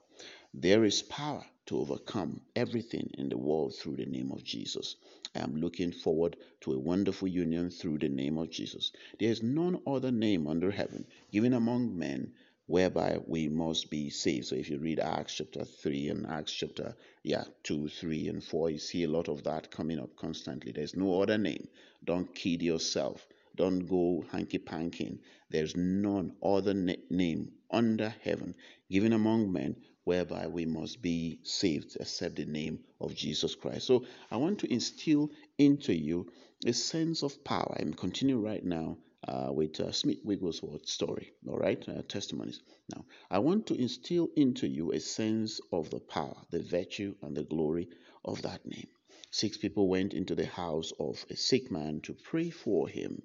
[0.53, 4.97] There is power to overcome everything in the world through the name of Jesus.
[5.37, 8.91] I am looking forward to a wonderful union through the name of Jesus.
[9.21, 12.33] There is none other name under heaven given among men
[12.73, 14.47] whereby we must be saved.
[14.47, 18.71] So if you read Acts chapter 3 and Acts chapter yeah 2, 3 and 4,
[18.71, 20.73] you see a lot of that coming up constantly.
[20.73, 21.69] There's no other name.
[22.03, 23.27] Don't kid yourself.
[23.57, 25.19] Don't go hanky panking.
[25.51, 28.55] There's none other na- name under heaven
[28.91, 33.87] given among men whereby we must be saved except the name of Jesus Christ.
[33.87, 36.33] So I want to instill into you
[36.65, 37.77] a sense of power.
[37.79, 38.97] I'm continuing right now
[39.29, 42.61] uh, with uh, Smith Wigglesworth's story, all right, uh, testimonies.
[42.95, 47.37] Now, I want to instill into you a sense of the power, the virtue, and
[47.37, 47.89] the glory
[48.25, 48.89] of that name.
[49.31, 53.23] Six people went into the house of a sick man to pray for him.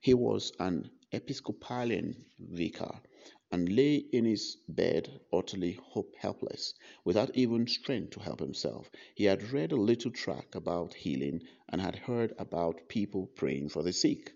[0.00, 3.00] He was an Episcopalian vicar
[3.50, 5.78] and lay in his bed utterly
[6.16, 6.74] helpless,
[7.04, 8.88] without even strength to help himself.
[9.16, 13.82] He had read a little tract about healing and had heard about people praying for
[13.82, 14.32] the sick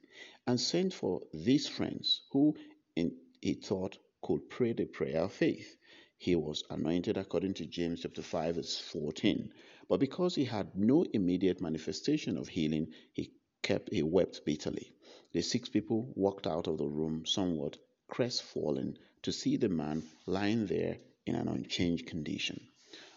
[0.47, 2.55] and sent for these friends who
[2.97, 5.77] in, he thought could pray the prayer of faith.
[6.17, 9.53] He was anointed according to James chapter 5 verse 14.
[9.89, 13.33] But because he had no immediate manifestation of healing, he
[13.63, 14.93] kept he wept bitterly.
[15.33, 17.79] The six people walked out of the room somewhat
[18.09, 22.61] crestfallen to see the man lying there in an unchanged condition.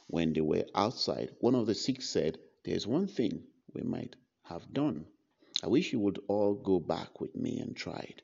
[0.08, 4.74] When they were outside, one of the six said, There's one thing we might have
[4.74, 5.06] done.
[5.64, 8.22] I wish you would all go back with me and try it.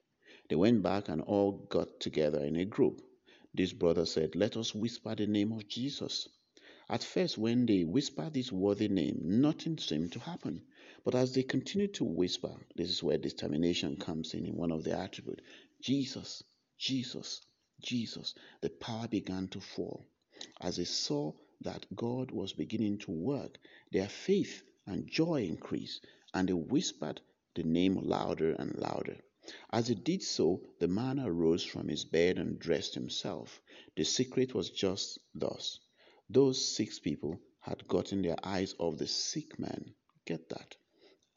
[0.50, 3.02] They went back and all got together in a group.
[3.54, 6.28] This brother said, Let us whisper the name of Jesus.
[6.90, 10.62] At first, when they whispered this worthy name, nothing seemed to happen.
[11.04, 14.84] But as they continued to whisper, this is where determination comes in in one of
[14.84, 15.42] the attributes
[15.82, 16.44] Jesus,
[16.78, 17.42] Jesus,
[17.82, 20.06] Jesus, the power began to fall.
[20.62, 23.58] As they saw that God was beginning to work,
[23.92, 27.22] their faith and joy increased, and they whispered
[27.56, 29.18] the name louder and louder.
[29.72, 33.62] As he did so, the man arose from his bed and dressed himself.
[33.96, 35.80] The secret was just thus.
[36.30, 39.94] Those six people had gotten their eyes off the sick man.
[40.26, 40.76] Get that?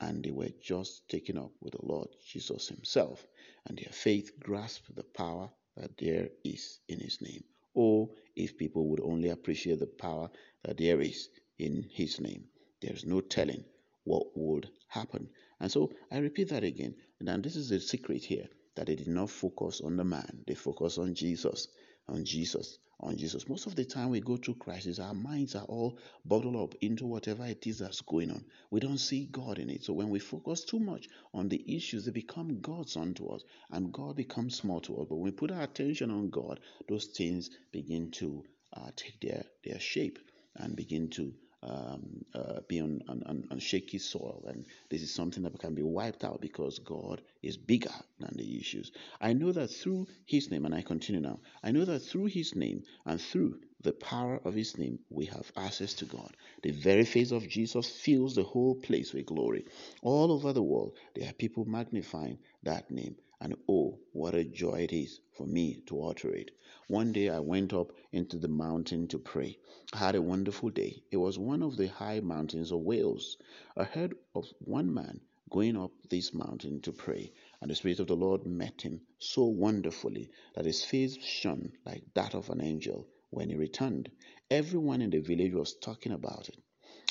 [0.01, 3.27] And they were just taken up with the Lord Jesus Himself,
[3.67, 7.45] and their faith grasped the power that there is in His name.
[7.75, 10.31] Oh, if people would only appreciate the power
[10.63, 11.29] that there is
[11.59, 12.45] in His name,
[12.81, 13.65] there's no telling
[14.05, 15.29] what would happen.
[15.61, 16.95] And so I repeat that again.
[17.21, 20.55] And this is the secret here that they did not focus on the man, they
[20.55, 21.69] focus on Jesus,
[22.09, 23.49] on Jesus, on Jesus.
[23.49, 27.07] Most of the time we go through crisis, our minds are all bottled up into
[27.07, 28.45] whatever it is that's going on.
[28.71, 29.85] We don't see God in it.
[29.85, 33.93] So when we focus too much on the issues, they become gods unto us, and
[33.93, 35.07] God becomes small to us.
[35.09, 39.45] But when we put our attention on God, those things begin to uh, take their,
[39.65, 40.19] their shape
[40.55, 41.35] and begin to
[41.67, 44.45] um, uh, be on, on, on shaky soil.
[44.49, 48.59] And this is something that can be wiped out because God is bigger than the
[48.59, 48.93] issues.
[49.21, 52.55] I know that through His name, and I continue now, I know that through His
[52.55, 56.37] name and through the power of His name, we have access to God.
[56.63, 59.65] The very face of Jesus fills the whole place with glory.
[60.03, 63.17] All over the world, there are people magnifying that name.
[63.41, 66.51] And oh, what a joy it is for me to utter it.
[66.89, 69.59] One day I went up into the mountain to pray.
[69.93, 71.03] I had a wonderful day.
[71.11, 73.37] It was one of the high mountains of Wales.
[73.77, 75.21] I heard of one man
[75.51, 79.45] going up this mountain to pray, and the Spirit of the Lord met him so
[79.45, 84.11] wonderfully that his face shone like that of an angel when he returned.
[84.51, 86.59] Everyone in the village was talking about it.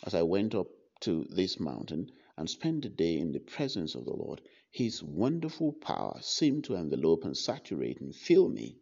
[0.04, 0.68] As I went up
[1.02, 4.42] to this mountain and spent the day in the presence of the Lord,
[4.76, 8.76] his wonderful power seemed to envelop and saturate and fill me.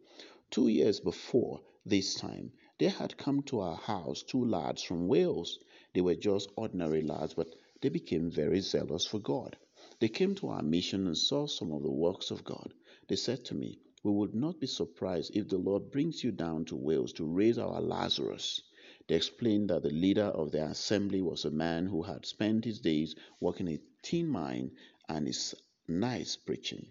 [0.50, 5.60] Two years before this time, there had come to our house two lads from Wales.
[5.92, 9.56] They were just ordinary lads, but they became very zealous for God.
[10.00, 12.74] They came to our mission and saw some of the works of God.
[13.06, 16.64] They said to me, We would not be surprised if the Lord brings you down
[16.64, 18.60] to Wales to raise our Lazarus.
[19.06, 22.80] They explained that the leader of their assembly was a man who had spent his
[22.80, 24.72] days working in a tin mine
[25.08, 25.54] and his
[25.88, 26.86] nights preaching.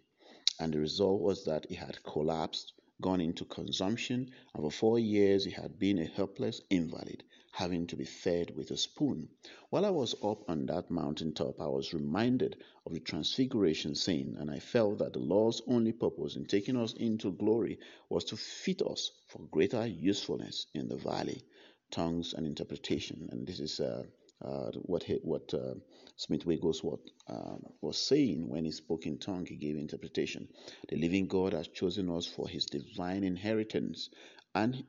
[0.59, 5.43] And the result was that he had collapsed, gone into consumption, and for four years
[5.43, 9.29] he had been a helpless invalid, having to be fed with a spoon.
[9.69, 14.35] While I was up on that mountain top, I was reminded of the Transfiguration scene,
[14.39, 17.79] and I felt that the Lord's only purpose in taking us into glory
[18.09, 21.43] was to fit us for greater usefulness in the valley,
[21.91, 23.27] tongues and interpretation.
[23.31, 24.03] And this is uh,
[24.43, 25.75] uh, what he, what uh,
[26.17, 29.45] Smith Wigglesworth uh, was saying when he spoke in tongue.
[29.45, 30.47] He gave interpretation.
[30.89, 34.09] The living God has chosen us for His divine inheritance,
[34.55, 34.83] and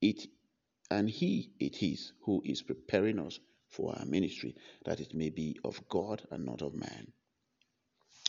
[0.00, 0.26] it
[0.90, 4.54] and He it is who is preparing us for our ministry,
[4.84, 7.12] that it may be of God and not of man.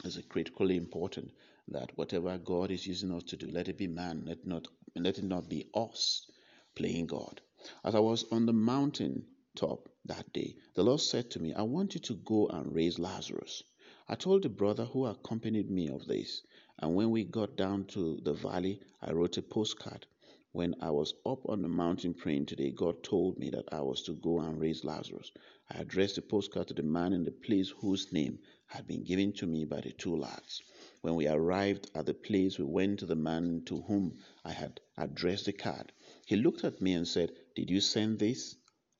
[0.05, 1.31] It's critically important
[1.69, 5.17] that whatever God is using us to do, let it be man, let not let
[5.17, 6.29] it not be us
[6.75, 7.41] playing God.
[7.83, 9.25] As I was on the mountain
[9.55, 12.99] top that day, the Lord said to me, I want you to go and raise
[12.99, 13.63] Lazarus.
[14.07, 16.41] I told the brother who accompanied me of this,
[16.79, 20.05] and when we got down to the valley, I wrote a postcard
[20.53, 24.03] when I was up on the mountain praying today, God told me that I was
[24.03, 25.31] to go and raise Lazarus.
[25.71, 28.37] I addressed the postcard to the man in the place whose name
[28.67, 30.61] had been given to me by the two lads.
[31.01, 34.79] When we arrived at the place, we went to the man to whom I had
[34.95, 35.91] addressed the card.
[36.27, 38.55] He looked at me and said, Did you send this?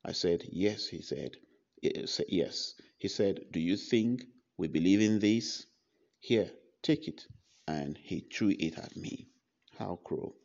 [0.06, 1.38] I said, Yes, he said.
[1.84, 2.76] Uh, yes.
[2.98, 4.26] He said, Do you think
[4.58, 5.66] we believe in this?
[6.20, 6.52] Here,
[6.82, 7.26] take it.
[7.68, 9.30] And he threw it at me.
[9.78, 10.36] How cruel.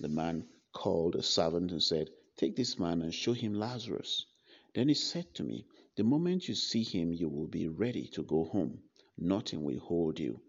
[0.00, 4.26] The man called a servant and said, Take this man and show him Lazarus.
[4.74, 8.22] Then he said to me, The moment you see him, you will be ready to
[8.22, 8.82] go home.
[9.16, 10.40] Nothing will hold you.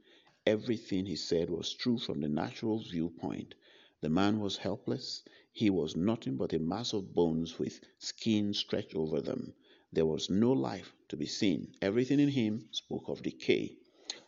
[0.45, 3.53] Everything he said was true from the natural viewpoint.
[4.01, 5.24] The man was helpless.
[5.58, 9.53] He was nothing but a mass of bones with skin stretched over them.
[9.93, 11.72] There was no life to be seen.
[11.82, 13.78] Everything in him spoke of decay.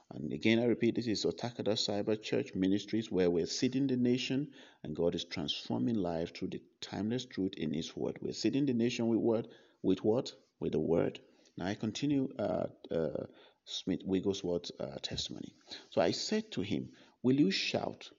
[0.09, 4.53] And again, I repeat, this is Otakada Cyber Church Ministries where we're seeding the nation
[4.83, 8.19] and God is transforming lives through the timeless truth in His Word.
[8.21, 9.49] We're seeding the nation with word,
[9.81, 10.31] with what?
[10.61, 11.19] With the Word.
[11.57, 13.25] Now I continue uh, uh,
[13.65, 15.53] Smith Wigglesworth's uh, testimony.
[15.89, 16.87] So I said to him,
[17.21, 18.11] Will you shout?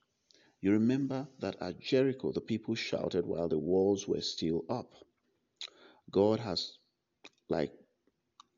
[0.61, 4.93] You remember that at Jericho the people shouted while the walls were still up.
[6.11, 6.79] God has
[7.49, 7.73] like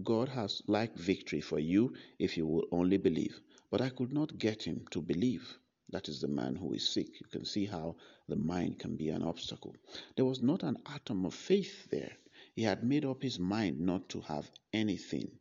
[0.02, 3.40] God has like victory for you if you will only believe.
[3.70, 5.58] But I could not get him to believe.
[5.90, 7.20] That is the man who is sick.
[7.20, 7.96] You can see how
[8.28, 9.74] the mind can be an obstacle.
[10.16, 12.16] There was not an atom of faith there.
[12.54, 15.39] He had made up his mind not to have anything.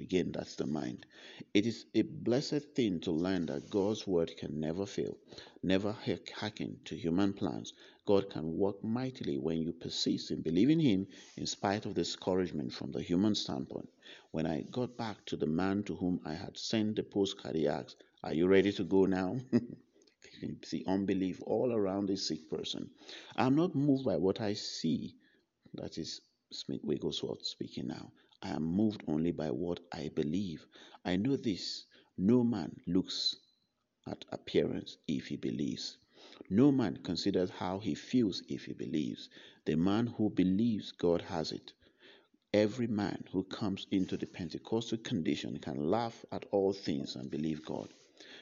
[0.00, 1.04] Again, that's the mind.
[1.52, 5.18] It is a blessed thing to learn that God's word can never fail,
[5.62, 5.96] never
[6.34, 7.72] hearken to human plans.
[8.06, 12.92] God can work mightily when you persist in believing Him in spite of discouragement from
[12.92, 13.90] the human standpoint.
[14.30, 17.68] When I got back to the man to whom I had sent the postcard, he
[17.68, 19.38] asked, Are you ready to go now?
[20.64, 22.90] see unbelief all around this sick person.
[23.36, 25.16] I'm not moved by what I see.
[25.74, 26.20] That is
[26.52, 28.12] Smith Wigglesworth speaking now.
[28.42, 30.66] I am moved only by what I believe.
[31.04, 31.84] I know this
[32.16, 33.36] no man looks
[34.06, 35.98] at appearance if he believes.
[36.48, 39.28] No man considers how he feels if he believes.
[39.64, 41.72] The man who believes God has it.
[42.54, 47.64] Every man who comes into the Pentecostal condition can laugh at all things and believe
[47.64, 47.92] God.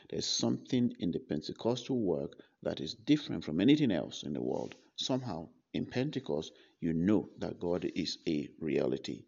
[0.08, 4.74] There's something in the Pentecostal work that is different from anything else in the world.
[4.96, 9.24] Somehow, in Pentecost, you know that God is a reality.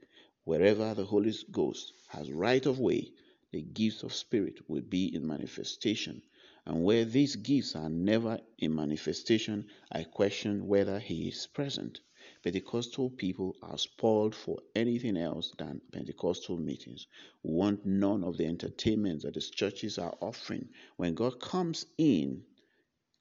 [0.48, 3.12] Wherever the Holy Ghost has right of way,
[3.52, 6.22] the gifts of Spirit will be in manifestation.
[6.64, 12.00] And where these gifts are never in manifestation, I question whether He is present.
[12.42, 17.08] Pentecostal people are spoiled for anything else than Pentecostal meetings.
[17.42, 20.70] We want none of the entertainments that the churches are offering.
[20.96, 22.42] When God comes in,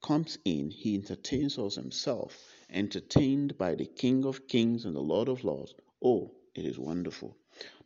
[0.02, 5.28] comes in, He entertains us Himself, entertained by the King of Kings and the Lord
[5.28, 5.74] of Lords.
[6.02, 7.38] Oh, it is wonderful.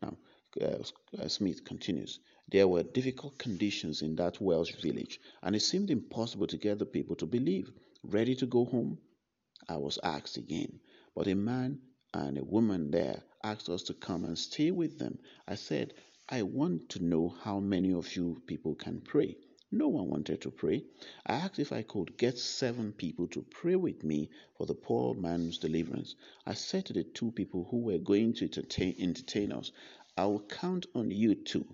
[0.02, 0.18] Now,
[0.62, 2.20] uh, Smith continues.
[2.50, 6.86] There were difficult conditions in that Welsh village, and it seemed impossible to get the
[6.86, 7.72] people to believe.
[8.04, 8.98] Ready to go home?
[9.70, 10.80] I was asked again,
[11.16, 11.80] but a man
[12.14, 15.20] and a woman there asked us to come and stay with them.
[15.48, 15.94] I said,
[16.30, 19.38] I want to know how many of you people can pray.
[19.74, 20.84] No one wanted to pray.
[21.26, 25.14] I asked if I could get seven people to pray with me for the poor
[25.14, 26.16] man's deliverance.
[26.46, 29.72] I said to the two people who were going to entertain, entertain us,
[30.18, 31.66] I will count on you two.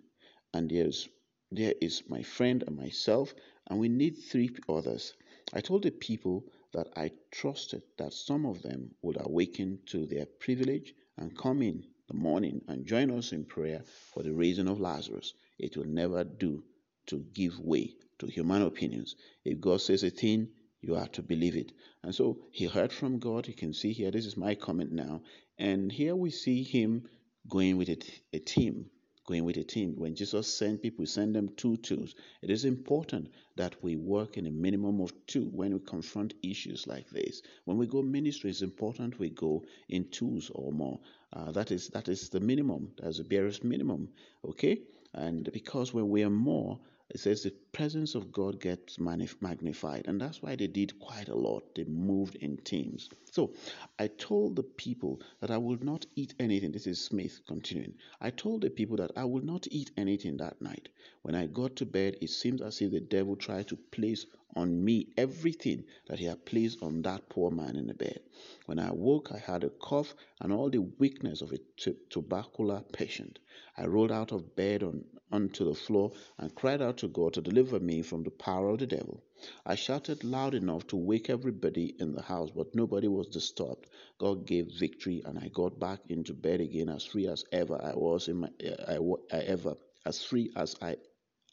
[0.54, 1.10] And there's
[1.52, 3.34] there is my friend and myself,
[3.66, 5.14] and we need three others.
[5.52, 10.28] I told the people that I trusted that some of them would awaken to their
[10.28, 13.84] privilege and come in the morning and join us in prayer
[14.14, 15.34] for the raising of Lazarus.
[15.58, 16.64] It will never do
[17.08, 19.16] to give way to human opinions.
[19.44, 20.50] If God says a thing,
[20.82, 21.72] you are to believe it.
[22.04, 23.48] And so he heard from God.
[23.48, 25.22] You can see here, this is my comment now.
[25.58, 27.10] And here we see him
[27.50, 27.98] going with a,
[28.34, 28.90] a team
[29.28, 29.94] going with a team.
[29.98, 32.16] When Jesus sent people, he sent them two twos.
[32.42, 36.88] It is important that we work in a minimum of two when we confront issues
[36.88, 37.42] like this.
[37.66, 41.00] When we go ministry, it's important we go in twos or more.
[41.34, 42.94] Uh, that is that is the minimum.
[42.98, 44.10] That's the barest minimum.
[44.46, 44.80] Okay,
[45.14, 46.80] and because when we are more,
[47.10, 50.06] it says the presence of God gets magnified.
[50.08, 51.64] And that's why they did quite a lot.
[51.76, 53.10] They moved in teams.
[53.32, 53.54] So
[53.98, 56.72] I told the people that I would not eat anything.
[56.72, 57.94] This is Smith continuing.
[58.20, 60.90] I told the people that I would not eat anything that night.
[61.22, 64.84] When I got to bed, it seemed as if the devil tried to place on
[64.84, 68.20] me everything that he had placed on that poor man in the bed.
[68.66, 72.84] When I woke, I had a cough and all the weakness of a t- tubercular
[72.94, 73.40] patient.
[73.78, 77.42] I rolled out of bed on, onto the floor and cried out to God to
[77.42, 79.24] deliver me from the power of the devil.
[79.66, 83.88] I shouted loud enough to wake everybody in the house, but nobody was disturbed.
[84.18, 87.94] God gave victory, and I got back into bed again as free as ever I
[87.96, 88.50] was in my
[88.88, 88.98] I,
[89.32, 89.76] I ever
[90.06, 90.98] as free as I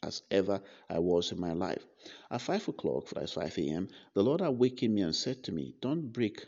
[0.05, 1.83] as ever I was in my life.
[2.29, 6.13] At five o'clock, that's five a.m., the Lord awakened me and said to me, "Don't
[6.13, 6.45] break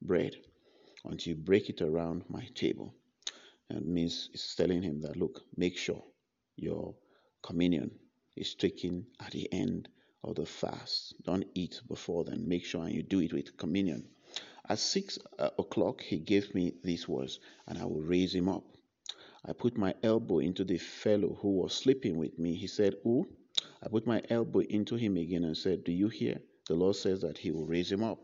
[0.00, 0.36] bread
[1.04, 2.94] until you break it around my table."
[3.68, 6.02] And means it's telling him that look, make sure
[6.56, 6.94] your
[7.42, 7.90] communion
[8.36, 9.88] is taken at the end
[10.24, 11.14] of the fast.
[11.24, 12.48] Don't eat before then.
[12.48, 14.08] Make sure you do it with communion.
[14.68, 18.64] At six uh, o'clock, he gave me these words, and I will raise him up.
[19.44, 22.54] I put my elbow into the fellow who was sleeping with me.
[22.54, 23.28] He said, Who?
[23.82, 26.40] I put my elbow into him again and said, Do you hear?
[26.66, 28.18] The Lord says that he will raise him up.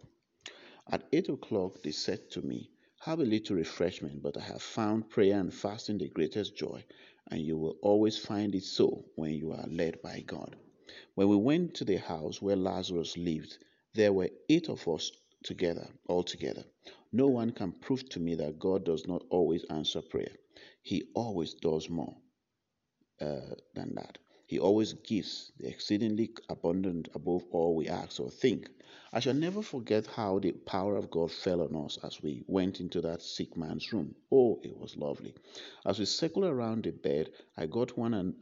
[0.90, 5.10] At eight o'clock, they said to me, have a little refreshment, but I have found
[5.10, 6.84] prayer and fasting the greatest joy,
[7.30, 10.56] and you will always find it so when you are led by God.
[11.14, 13.58] When we went to the house where Lazarus lived,
[13.94, 15.12] there were eight of us
[15.44, 16.64] together, all together.
[17.12, 20.32] No one can prove to me that God does not always answer prayer.
[20.86, 22.16] He always does more
[23.20, 24.18] uh, than that.
[24.46, 28.70] He always gives the exceedingly abundant above all we ask or think.
[29.12, 32.78] I shall never forget how the power of God fell on us as we went
[32.78, 34.14] into that sick man's room.
[34.30, 35.34] Oh, it was lovely.
[35.84, 38.36] As we circled around the bed, I got one and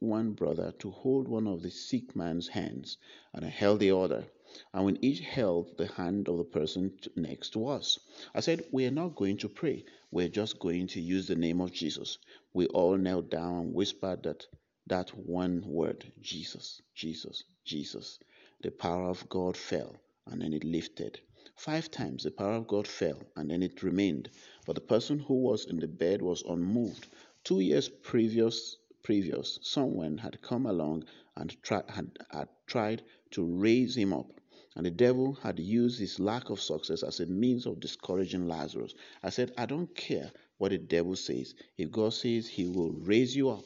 [0.00, 2.96] one brother to hold one of the sick man's hands,
[3.32, 4.26] and I held the other.
[4.72, 7.98] And when each held the hand of the person next to us,
[8.34, 9.84] I said, We are not going to pray.
[10.14, 12.18] We're just going to use the name of Jesus.
[12.52, 14.46] We all knelt down and whispered that
[14.86, 18.20] that one word Jesus, Jesus, Jesus.
[18.62, 19.96] The power of God fell
[20.28, 21.18] and then it lifted.
[21.56, 24.30] Five times the power of God fell and then it remained.
[24.64, 27.08] But the person who was in the bed was unmoved.
[27.42, 33.02] Two years previous, previous someone had come along and had, had tried
[33.32, 34.30] to raise him up.
[34.76, 38.94] And the devil had used his lack of success as a means of discouraging Lazarus.
[39.22, 41.54] I said, I don't care what the devil says.
[41.76, 43.64] If God says he will raise you up,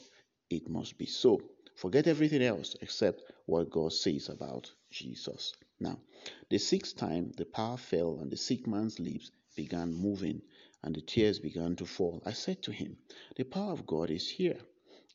[0.51, 1.41] it must be so.
[1.77, 5.55] Forget everything else except what God says about Jesus.
[5.81, 5.99] Now,
[6.51, 10.43] the sixth time the power fell and the sick man's lips began moving
[10.83, 12.23] and the tears began to fall.
[12.27, 12.99] I said to him,
[13.37, 14.59] The power of God is here.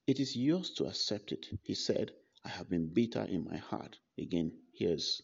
[0.07, 1.47] It is yours to accept it.
[1.61, 2.11] He said,
[2.43, 3.99] I have been bitter in my heart.
[4.17, 5.21] Again, here's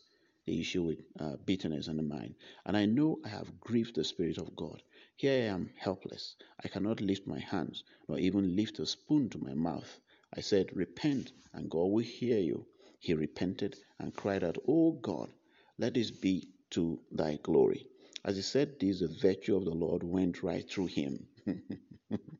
[0.50, 2.36] the issue with uh, bitterness in the mind.
[2.66, 4.82] And I know I have grieved the Spirit of God.
[5.16, 6.36] Here I am helpless.
[6.64, 10.00] I cannot lift my hands, nor even lift a spoon to my mouth.
[10.36, 12.68] I said, Repent, and God will hear you.
[13.00, 15.30] He repented and cried out, O God,
[15.80, 17.88] let this be to thy glory.
[18.26, 21.28] As he said this, the virtue of the Lord went right through him.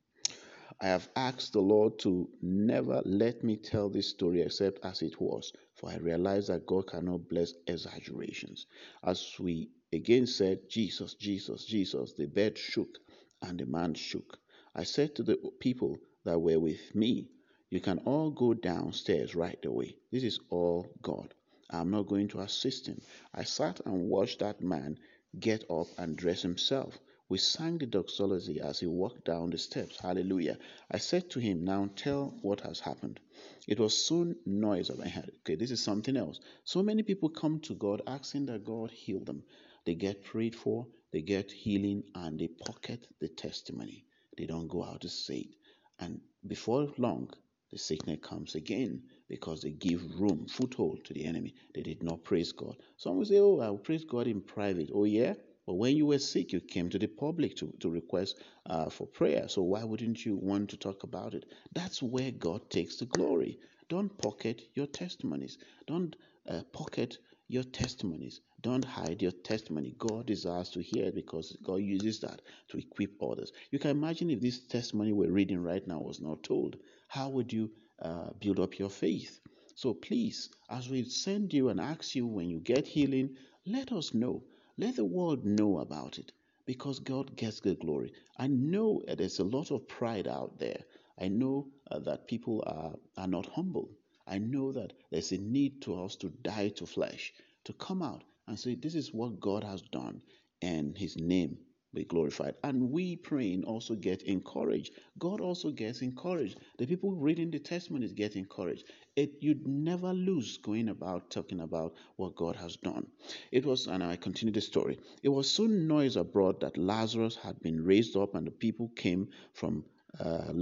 [0.82, 5.20] I have asked the Lord to never let me tell this story except as it
[5.20, 8.66] was, for I realize that God cannot bless exaggerations.
[9.04, 12.98] As we again said, Jesus, Jesus, Jesus, the bed shook
[13.42, 14.40] and the man shook.
[14.74, 17.28] I said to the people that were with me,
[17.70, 19.98] You can all go downstairs right away.
[20.12, 21.34] This is all God.
[21.70, 23.02] I'm not going to assist him.
[23.34, 24.98] I sat and watched that man
[25.38, 26.98] get up and dress himself.
[27.30, 30.00] We sang the doxology as he walked down the steps.
[30.02, 30.58] Hallelujah.
[30.92, 33.20] I said to him, Now tell what has happened.
[33.68, 35.32] It was soon noise of my head.
[35.42, 36.40] Okay, this is something else.
[36.66, 39.44] So many people come to God asking that God heal them.
[39.86, 44.06] They get prayed for, they get healing, and they pocket the testimony.
[44.38, 45.56] They don't go out to say it.
[46.00, 47.30] And before long,
[47.72, 51.54] the sickness comes again because they give room, foothold to the enemy.
[51.76, 52.78] They did not praise God.
[52.98, 54.90] Some will say, Oh, I'll praise God in private.
[54.94, 55.36] Oh, yeah?
[55.70, 59.06] But when you were sick, you came to the public to, to request uh, for
[59.06, 59.48] prayer.
[59.48, 61.46] So why wouldn't you want to talk about it?
[61.74, 63.60] That's where God takes the glory.
[63.88, 65.60] Don't pocket your testimonies.
[65.86, 66.16] Don't
[66.50, 68.42] uh, pocket your testimonies.
[68.62, 69.94] Don't hide your testimony.
[70.00, 73.52] God desires to hear it because God uses that to equip others.
[73.70, 76.78] You can imagine if this testimony we're reading right now was not told.
[77.10, 77.70] How would you
[78.02, 79.40] uh, build up your faith?
[79.76, 83.36] So please, as we send you and ask you when you get healing,
[83.68, 84.42] let us know.
[84.80, 86.32] Let the world know about it
[86.66, 88.14] because God gets the glory.
[88.38, 90.86] I know there's a lot of pride out there.
[91.20, 93.90] I know uh, that people are, are not humble.
[94.26, 97.34] I know that there's a need to us to die to flesh,
[97.66, 100.22] to come out and say, This is what God has done,
[100.62, 101.58] and His name
[101.94, 102.56] be glorified.
[102.64, 104.94] And we praying also get encouraged.
[105.18, 106.60] God also gets encouraged.
[106.78, 108.86] The people reading the testimonies get encouraged.
[109.16, 113.08] It you'd never lose going about talking about what God has done.
[113.52, 115.00] It was, and I continue the story.
[115.24, 119.30] It was soon noise abroad that Lazarus had been raised up, and the people came
[119.54, 119.84] from
[120.20, 120.54] uh,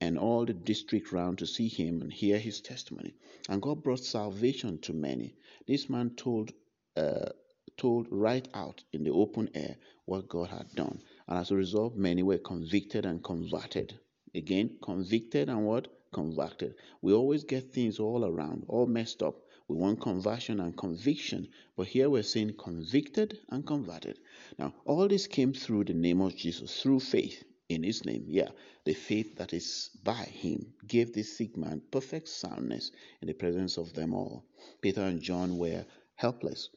[0.00, 3.14] and all the district round to see him and hear his testimony.
[3.48, 5.34] And God brought salvation to many.
[5.66, 6.52] This man told
[6.96, 7.30] uh,
[7.76, 11.00] told right out in the open air what God had done.
[11.26, 13.98] And as a result, many were convicted and converted.
[14.34, 15.88] Again, convicted and what?
[16.12, 16.74] Converted.
[17.02, 19.36] We always get things all around, all messed up.
[19.66, 24.18] We want conversion and conviction, but here we're saying convicted and converted.
[24.58, 28.24] Now, all this came through the name of Jesus, through faith in his name.
[28.28, 28.50] Yeah,
[28.84, 32.90] the faith that is by him gave this sick man perfect soundness
[33.22, 34.44] in the presence of them all.
[34.82, 36.68] Peter and John were helpless,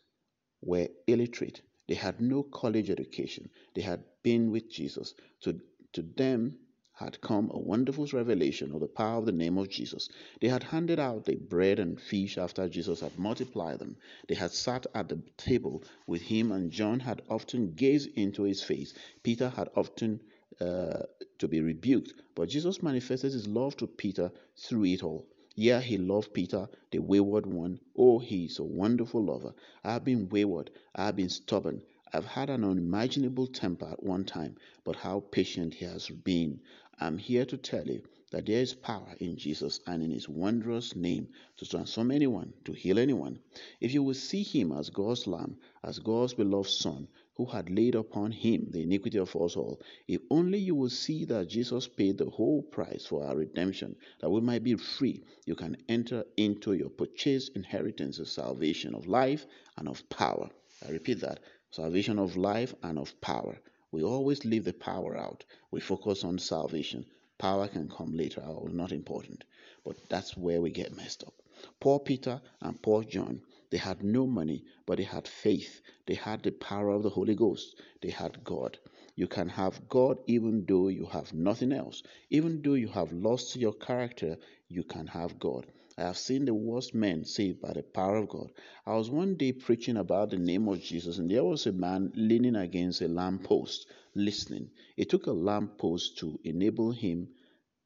[0.61, 3.49] were illiterate, they had no college education.
[3.73, 5.13] They had been with Jesus.
[5.41, 5.59] To,
[5.93, 6.57] to them
[6.93, 10.09] had come a wonderful revelation of the power of the name of Jesus.
[10.41, 13.97] They had handed out the bread and fish after Jesus had multiplied them.
[14.27, 18.63] They had sat at the table with him, and John had often gazed into his
[18.63, 18.95] face.
[19.21, 20.19] Peter had often
[20.59, 21.03] uh,
[21.37, 25.27] to be rebuked, but Jesus manifested his love to Peter through it all.
[25.59, 27.79] Yeah, he loved Peter, the wayward one.
[27.97, 29.55] Oh, he is a wonderful lover.
[29.83, 30.69] I've been wayward.
[30.93, 31.81] I've been stubborn.
[32.13, 36.59] I've had an unimaginable temper at one time, but how patient he has been.
[36.99, 40.95] I'm here to tell you that there is power in Jesus and in his wondrous
[40.95, 41.27] name
[41.57, 43.39] to transform anyone, to heal anyone.
[43.81, 47.07] If you will see him as God's Lamb, as God's beloved Son,
[47.37, 51.23] who had laid upon him the iniquity of us all, if only you will see
[51.23, 55.55] that Jesus paid the whole price for our redemption, that we might be free, you
[55.55, 59.45] can enter into your purchased inheritance of salvation of life
[59.77, 60.49] and of power.
[60.85, 63.59] I repeat that salvation of life and of power.
[63.91, 65.45] We always leave the power out.
[65.69, 67.05] We focus on salvation.
[67.37, 69.43] Power can come later, not important.
[69.85, 71.35] But that's where we get messed up.
[71.79, 75.81] Poor Peter and poor John they had no money, but they had faith.
[76.05, 77.75] They had the power of the Holy Ghost.
[78.01, 78.77] They had God.
[79.15, 82.03] You can have God even though you have nothing else.
[82.29, 84.37] Even though you have lost your character,
[84.69, 85.65] you can have God.
[85.97, 88.51] I have seen the worst men saved by the power of God.
[88.85, 92.11] I was one day preaching about the name of Jesus, and there was a man
[92.15, 94.69] leaning against a lamp post, listening.
[94.95, 97.29] It took a lamp post to enable him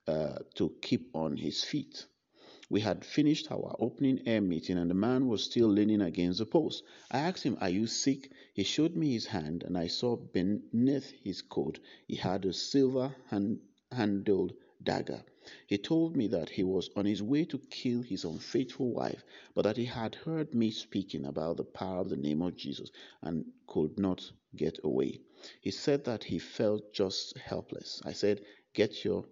[0.07, 2.05] uh, to keep on his feet.
[2.71, 6.45] We had finished our opening air meeting and the man was still leaning against the
[6.45, 6.83] post.
[7.11, 8.31] I asked him, Are you sick?
[8.53, 13.13] He showed me his hand and I saw beneath his coat he had a silver
[13.27, 13.59] hand,
[13.91, 15.21] handled dagger.
[15.67, 19.63] He told me that he was on his way to kill his unfaithful wife, but
[19.63, 22.89] that he had heard me speaking about the power of the name of Jesus
[23.21, 25.19] and could not get away.
[25.59, 28.01] He said that he felt just helpless.
[28.05, 29.25] I said, Get your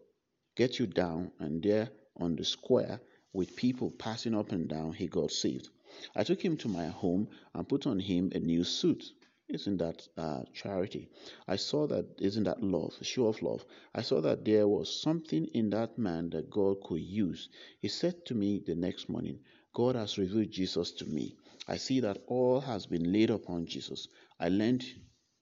[0.55, 2.99] get you down and there on the square
[3.33, 5.69] with people passing up and down, he got saved.
[6.15, 9.11] I took him to my home and put on him a new suit.
[9.47, 11.09] Isn't that uh, charity?
[11.47, 13.65] I saw that, isn't that love, show of love?
[13.95, 17.49] I saw that there was something in that man that God could use.
[17.79, 19.39] He said to me the next morning,
[19.73, 21.35] God has revealed Jesus to me.
[21.67, 24.07] I see that all has been laid upon Jesus.
[24.39, 24.85] I lent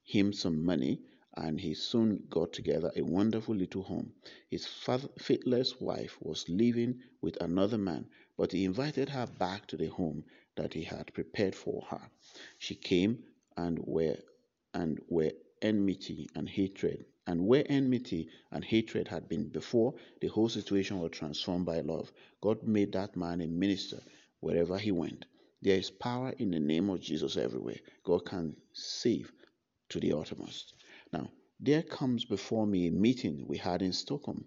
[0.03, 1.01] him some money
[1.37, 4.11] and he soon got together a wonderful little home.
[4.49, 8.07] His faithless wife was living with another man,
[8.37, 10.23] but he invited her back to the home
[10.55, 12.01] that he had prepared for her.
[12.57, 13.23] She came
[13.55, 14.17] and where
[14.73, 15.31] and where
[15.61, 21.11] enmity and hatred and where enmity and hatred had been before, the whole situation was
[21.11, 22.11] transformed by love.
[22.41, 24.01] God made that man a minister
[24.39, 25.25] wherever he went.
[25.61, 27.79] There is power in the name of Jesus everywhere.
[28.03, 29.31] God can save
[29.89, 30.73] to the uttermost.
[31.59, 34.45] There comes before me a meeting we had in Stockholm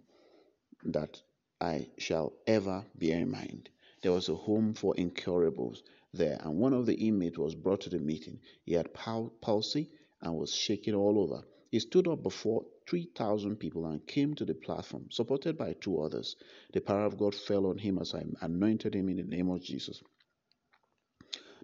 [0.84, 1.20] that
[1.61, 3.68] I shall ever bear in mind.
[4.02, 5.82] There was a home for incurables
[6.12, 8.40] there, and one of the inmates was brought to the meeting.
[8.64, 9.90] He had palsy
[10.22, 11.44] and was shaking all over.
[11.70, 16.36] He stood up before 3,000 people and came to the platform, supported by two others.
[16.72, 19.62] The power of God fell on him as I anointed him in the name of
[19.62, 20.00] Jesus.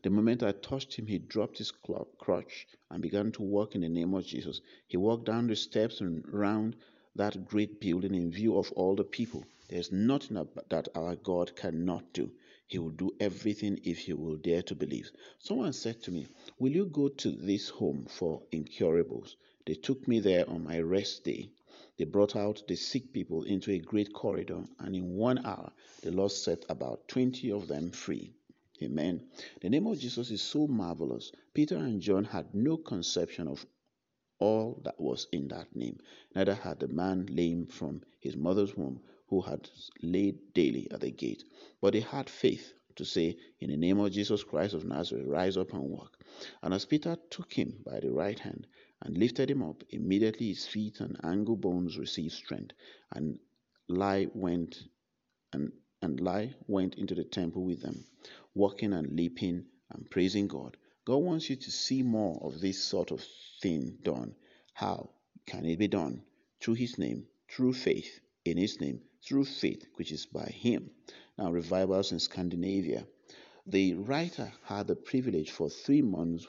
[0.06, 3.88] The moment I touched him, he dropped his crutch and began to walk in the
[3.88, 4.60] name of Jesus.
[4.86, 6.76] He walked down the steps and round
[7.16, 9.44] that great building in view of all the people.
[9.68, 10.36] There's nothing
[10.68, 12.30] that our God cannot do.
[12.68, 15.10] He will do everything if he will dare to believe.
[15.40, 16.28] Someone said to me,
[16.60, 19.34] Will you go to this home for incurables?
[19.64, 21.50] They took me there on my rest day.
[21.96, 26.12] They brought out the sick people into a great corridor, and in one hour the
[26.12, 28.30] Lord set about 20 of them free.
[28.82, 29.26] Amen.
[29.62, 31.32] The name of Jesus is so marvelous.
[31.54, 33.66] Peter and John had no conception of
[34.38, 35.98] all that was in that name.
[36.34, 39.70] Neither had the man lame from his mother's womb who had
[40.02, 41.44] laid daily at the gate.
[41.80, 45.56] But they had faith to say, In the name of Jesus Christ of Nazareth, rise
[45.56, 46.18] up and walk.
[46.62, 48.66] And as Peter took him by the right hand
[49.02, 52.74] and lifted him up, immediately his feet and ankle bones received strength,
[53.12, 53.38] and
[53.88, 54.84] lie went
[55.52, 55.72] and
[56.02, 58.04] and lie went into the temple with them,
[58.54, 60.76] walking and leaping and praising God.
[61.04, 63.24] God wants you to see more of this sort of
[63.62, 64.34] thing done.
[64.74, 65.10] How
[65.46, 66.22] can it be done?
[66.60, 70.90] Through His name, through faith in His name, through faith, which is by Him.
[71.38, 73.06] Now, revivals in Scandinavia.
[73.66, 76.46] The writer had the privilege for three months,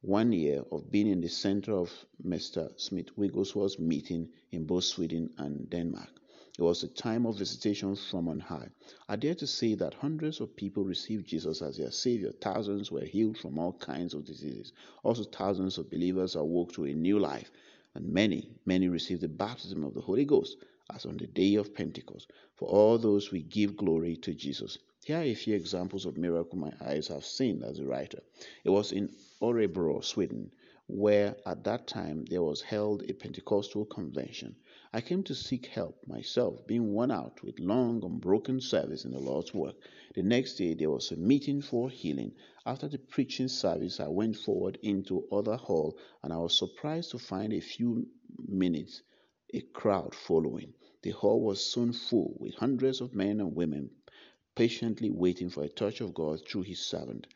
[0.00, 1.90] one year, of being in the center of
[2.24, 2.78] Mr.
[2.80, 6.21] Smith Wigglesworth's meeting in both Sweden and Denmark.
[6.58, 8.68] It was a time of visitation from on high.
[9.08, 12.30] I dare to say that hundreds of people received Jesus as their Savior.
[12.30, 14.74] Thousands were healed from all kinds of diseases.
[15.02, 17.50] Also, thousands of believers awoke to a new life.
[17.94, 20.58] And many, many received the baptism of the Holy Ghost
[20.94, 22.30] as on the day of Pentecost.
[22.56, 24.76] For all those we give glory to Jesus.
[25.04, 28.22] Here are a few examples of miracles my eyes have seen as a writer.
[28.62, 29.08] It was in
[29.40, 30.52] Örebro, Sweden,
[30.86, 34.54] where at that time there was held a Pentecostal convention.
[34.94, 39.18] I came to seek help myself, being worn out with long, unbroken service in the
[39.18, 39.76] Lord's work.
[40.14, 42.34] The next day there was a meeting for healing.
[42.66, 47.18] After the preaching service, I went forward into other hall, and I was surprised to
[47.18, 48.06] find a few
[48.46, 49.00] minutes
[49.54, 50.74] a crowd following.
[51.02, 53.90] The hall was soon full with hundreds of men and women
[54.54, 57.26] patiently waiting for a touch of God through his servant.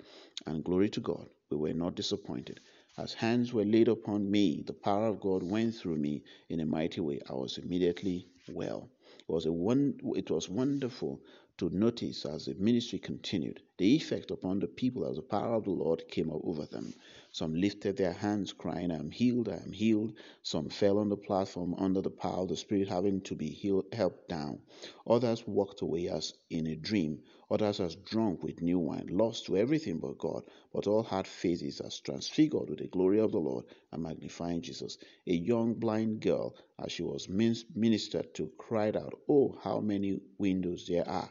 [0.44, 2.60] And glory to God, we were not disappointed.
[2.98, 6.66] As hands were laid upon me, the power of God went through me in a
[6.66, 7.20] mighty way.
[7.28, 8.88] I was immediately well.
[9.18, 11.20] It was, a one, it was wonderful
[11.58, 15.64] to notice as the ministry continued the effect upon the people as the power of
[15.64, 16.92] the Lord came over them.
[17.32, 20.14] Some lifted their hands, crying, I am healed, I am healed.
[20.42, 23.86] Some fell on the platform under the power of the Spirit, having to be healed,
[23.92, 24.60] helped down.
[25.06, 29.56] Others walked away as in a dream, others as drunk with new wine, lost to
[29.56, 33.64] everything but God, but all had faces as transfigured with the glory of the Lord
[33.92, 34.98] and magnifying Jesus.
[35.26, 40.86] A young blind girl, as she was ministered to, cried out, Oh, how many windows
[40.86, 41.30] there are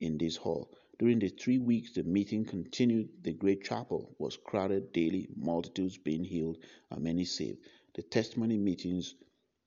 [0.00, 0.70] in this hall!
[0.98, 6.24] During the three weeks the meeting continued, the great chapel was crowded daily, multitudes being
[6.24, 6.58] healed
[6.90, 7.58] and many saved.
[7.94, 9.14] The testimony meetings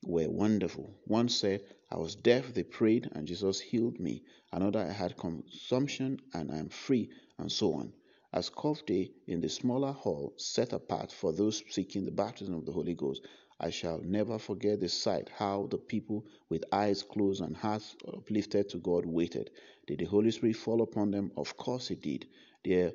[0.04, 0.94] were wonderful.
[1.06, 4.22] One said, I was deaf, they prayed, and Jesus healed me.
[4.52, 7.92] Another, I had consumption and I am free, and so on.
[8.32, 12.66] As Cough Day in the smaller hall set apart for those seeking the baptism of
[12.66, 13.26] the Holy Ghost,
[13.60, 18.68] I shall never forget the sight how the people with eyes closed and hearts uplifted
[18.70, 19.50] to God waited.
[19.86, 21.30] Did the Holy Spirit fall upon them?
[21.36, 22.26] Of course it did.
[22.64, 22.92] There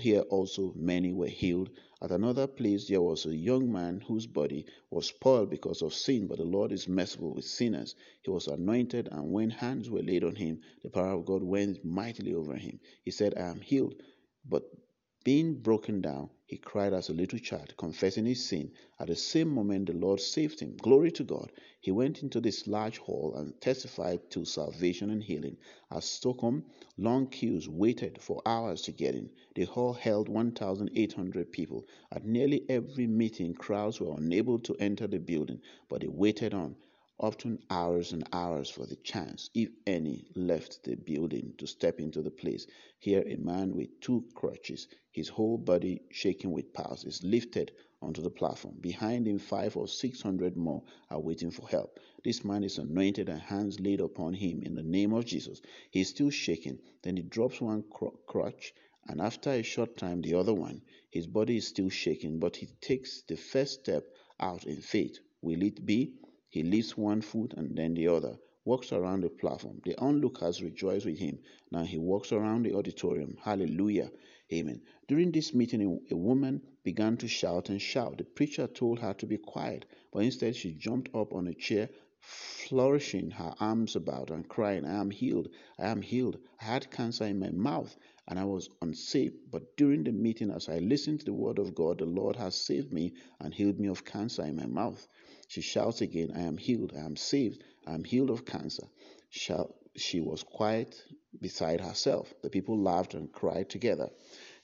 [0.00, 1.70] here also many were healed.
[2.00, 6.28] At another place there was a young man whose body was spoiled because of sin,
[6.28, 7.96] but the Lord is merciful with sinners.
[8.22, 11.84] He was anointed, and when hands were laid on him, the power of God went
[11.84, 12.78] mightily over him.
[13.04, 13.94] He said, I am healed.
[14.48, 14.62] But
[15.24, 18.70] being broken down, he cried as a little child, confessing his sin.
[19.00, 20.76] At the same moment, the Lord saved him.
[20.76, 21.50] Glory to God.
[21.80, 25.56] He went into this large hall and testified to salvation and healing.
[25.90, 26.66] At Stockholm,
[26.98, 29.30] long queues waited for hours to get in.
[29.54, 31.86] The hall held 1,800 people.
[32.12, 36.76] At nearly every meeting, crowds were unable to enter the building, but they waited on
[37.18, 42.22] often hours and hours for the chance, if any, left the building to step into
[42.22, 42.66] the place.
[42.98, 48.20] Here, a man with two crutches, his whole body shaking with pulse, is lifted onto
[48.20, 48.74] the platform.
[48.80, 51.98] Behind him, five or six hundred more are waiting for help.
[52.24, 55.60] This man is anointed and hands laid upon him in the name of Jesus.
[55.90, 56.78] He is still shaking.
[57.02, 57.84] Then he drops one
[58.26, 58.74] crutch,
[59.06, 60.82] and after a short time, the other one.
[61.10, 64.04] His body is still shaking, but he takes the first step
[64.40, 65.18] out in faith.
[65.40, 66.14] Will it be?
[66.54, 68.38] He lifts one foot and then the other.
[68.64, 69.80] walks around the platform.
[69.84, 71.40] The onlookers rejoice with him.
[71.72, 73.36] Now he walks around the auditorium.
[73.42, 74.12] Hallelujah.
[74.52, 74.80] Amen.
[75.08, 78.18] During this meeting, a woman began to shout and shout.
[78.18, 81.88] The preacher told her to be quiet, but instead she jumped up on a chair,
[82.20, 85.48] flourishing her arms about and crying, I am healed.
[85.76, 86.38] I am healed.
[86.60, 87.96] I had cancer in my mouth
[88.28, 89.32] and I was unsafe.
[89.50, 92.54] But during the meeting, as I listened to the word of God, the Lord has
[92.54, 95.08] saved me and healed me of cancer in my mouth.
[95.54, 98.88] She shouts again, I am healed, I am saved, I am healed of cancer.
[99.30, 101.00] She was quiet
[101.40, 102.34] beside herself.
[102.42, 104.10] The people laughed and cried together.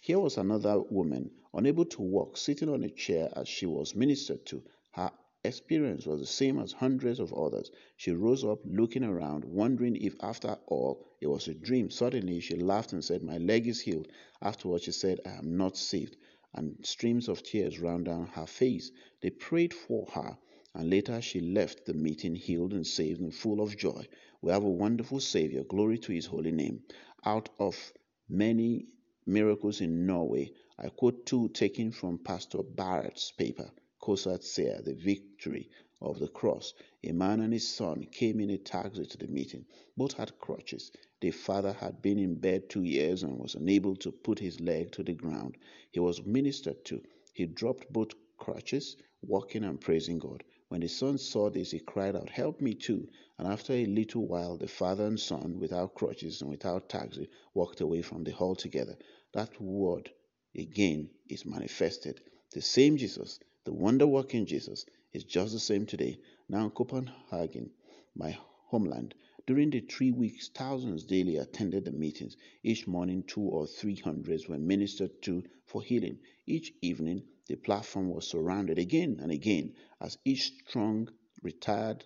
[0.01, 4.45] Here was another woman, unable to walk, sitting on a chair as she was ministered
[4.47, 4.65] to.
[4.91, 5.13] Her
[5.45, 7.71] experience was the same as hundreds of others.
[7.97, 11.91] She rose up, looking around, wondering if after all it was a dream.
[11.91, 14.09] Suddenly she laughed and said, My leg is healed.
[14.43, 16.17] Afterwards she said, I am not saved.
[16.53, 18.91] And streams of tears ran down her face.
[19.21, 20.37] They prayed for her,
[20.75, 24.07] and later she left the meeting healed and saved and full of joy.
[24.41, 25.65] We have a wonderful Savior.
[25.65, 26.83] Glory to his holy name.
[27.25, 27.93] Out of
[28.29, 28.87] many
[29.27, 33.71] miracles in Norway, I quote two taken from Pastor Barratt's paper.
[34.01, 34.43] Kosat
[34.85, 35.69] the victory
[36.01, 36.73] of the cross.
[37.05, 39.67] A man and his son came in a taxi to the meeting.
[39.97, 40.91] Both had crutches.
[41.21, 44.93] The father had been in bed two years and was unable to put his leg
[44.93, 45.57] to the ground.
[45.91, 47.03] He was ministered to.
[47.35, 50.43] He dropped both crutches, walking and praising God.
[50.71, 53.09] When the son saw this, he cried out, Help me too.
[53.39, 57.83] And after a little while, the father and son, without crutches and without taxi, walked
[57.83, 58.97] away from the hall together.
[59.35, 60.11] That word
[60.57, 62.23] again is manifested.
[62.53, 66.19] The same Jesus the wonder working Jesus is just the same today.
[66.49, 67.71] Now in Copenhagen,
[68.15, 69.15] my homeland,
[69.47, 72.39] during the three weeks, thousands daily attended the meetings.
[72.63, 76.21] Each morning, two or three hundreds were ministered to for healing.
[76.47, 81.09] Each evening, the platform was surrounded again and again as each strong,
[81.43, 82.05] retired,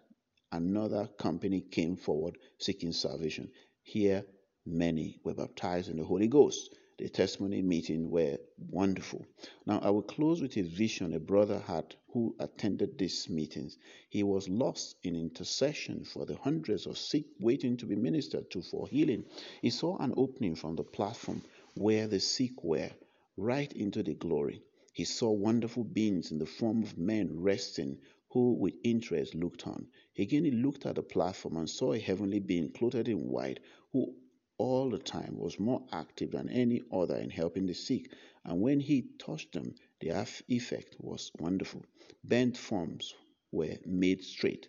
[0.50, 3.50] another company came forward seeking salvation.
[3.82, 4.24] Here,
[4.66, 8.38] many were baptized in the Holy Ghost the testimony meeting were
[8.70, 9.26] wonderful.
[9.66, 13.76] Now, I will close with a vision a brother had who attended these meetings.
[14.10, 18.62] He was lost in intercession for the hundreds of sick waiting to be ministered to
[18.62, 19.24] for healing.
[19.60, 21.42] He saw an opening from the platform
[21.74, 22.92] where the sick were,
[23.36, 24.62] right into the glory.
[24.94, 27.98] He saw wonderful beings in the form of men resting
[28.30, 29.88] who with interest looked on.
[30.16, 33.58] Again, he looked at the platform and saw a heavenly being clothed in white
[33.92, 34.14] who
[34.56, 38.12] all the time was more active than any other in helping the sick,
[38.44, 40.10] and when he touched them, the
[40.48, 41.84] effect was wonderful.
[42.22, 43.14] Bent forms
[43.50, 44.68] were made straight,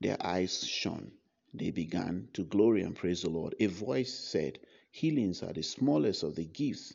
[0.00, 1.12] their eyes shone.
[1.54, 3.54] They began to glory and praise the Lord.
[3.60, 4.58] A voice said,
[4.90, 6.92] Healings are the smallest of the gifts.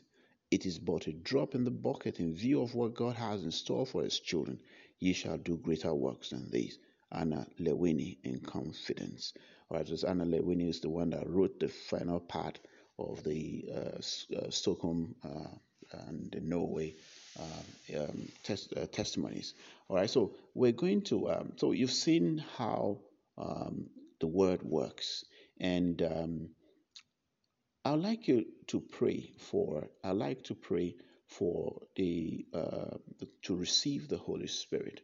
[0.50, 3.50] It is but a drop in the bucket in view of what God has in
[3.50, 4.60] store for his children.
[4.98, 6.78] Ye shall do greater works than these.
[7.12, 9.34] Anna Lewini in confidence.
[9.70, 12.58] Right, this Anna Lewini is the one that wrote the final part
[12.98, 15.48] of the uh, uh, Stockholm uh,
[15.92, 16.94] and the Norway
[17.38, 19.54] uh, um, tes- uh, testimonies.
[19.88, 21.30] All right, so we're going to.
[21.30, 22.98] Um, so you've seen how
[23.36, 23.90] um,
[24.20, 25.24] the word works,
[25.60, 26.50] and um,
[27.84, 29.88] I'd like you to pray for.
[30.04, 30.96] I'd like to pray
[31.26, 32.96] for the, uh,
[33.42, 35.00] to receive the Holy Spirit.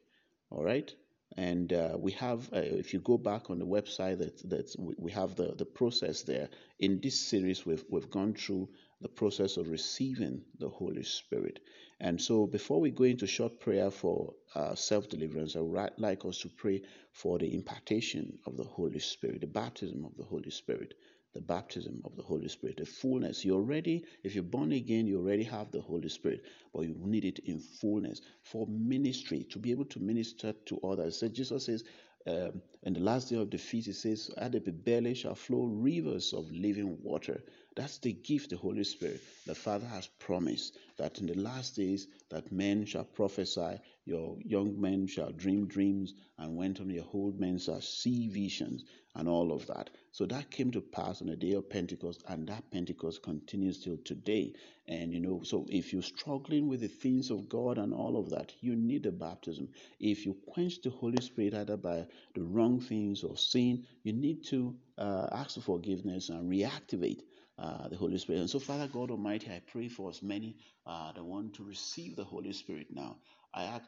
[0.51, 0.93] All right
[1.37, 5.11] and uh, we have uh, if you go back on the website that that we
[5.11, 6.49] have the the process there
[6.79, 8.69] in this series we've we've gone through
[9.01, 11.61] the process of receiving the holy spirit
[12.01, 16.39] and so before we go into short prayer for uh, self-deliverance i would like us
[16.39, 16.81] to pray
[17.13, 20.95] for the impartation of the holy spirit the baptism of the holy spirit
[21.35, 23.45] the baptism of the Holy Spirit, the fullness.
[23.45, 27.25] You already, if you're born again, you already have the Holy Spirit, but you need
[27.25, 31.19] it in fullness for ministry to be able to minister to others.
[31.19, 31.85] So Jesus says,
[32.27, 35.65] um, in the last day of the feast, he says, At the belly shall flow
[35.65, 37.43] rivers of living water.
[37.77, 39.21] That's the gift, the Holy Spirit.
[39.47, 44.81] The Father has promised that in the last days that men shall prophesy, your young
[44.81, 48.85] men shall dream dreams, and when on your old men shall see visions,
[49.15, 49.91] and all of that.
[50.13, 53.97] So that came to pass on the day of Pentecost, and that Pentecost continues till
[54.05, 54.53] today.
[54.87, 58.31] And you know, so if you're struggling with the things of God and all of
[58.31, 59.69] that, you need a baptism.
[59.99, 64.45] If you quench the Holy Spirit either by the wrong things or sin, you need
[64.47, 67.21] to uh, ask for forgiveness and reactivate
[67.59, 68.41] uh, the Holy Spirit.
[68.41, 72.17] And so, Father God Almighty, I pray for as many uh, that want to receive
[72.17, 73.17] the Holy Spirit now.
[73.57, 73.85] I ask,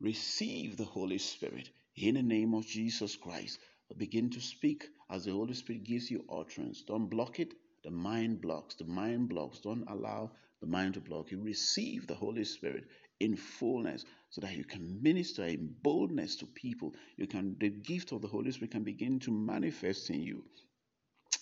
[0.00, 3.58] receive the Holy Spirit in the name of Jesus Christ.
[3.96, 6.82] Begin to speak as the Holy Spirit gives you utterance.
[6.82, 7.54] Don't block it.
[7.82, 8.76] The mind blocks.
[8.76, 9.58] The mind blocks.
[9.60, 11.32] Don't allow the mind to block.
[11.32, 12.84] You receive the Holy Spirit
[13.18, 16.94] in fullness so that you can minister in boldness to people.
[17.16, 20.44] You can the gift of the Holy Spirit can begin to manifest in you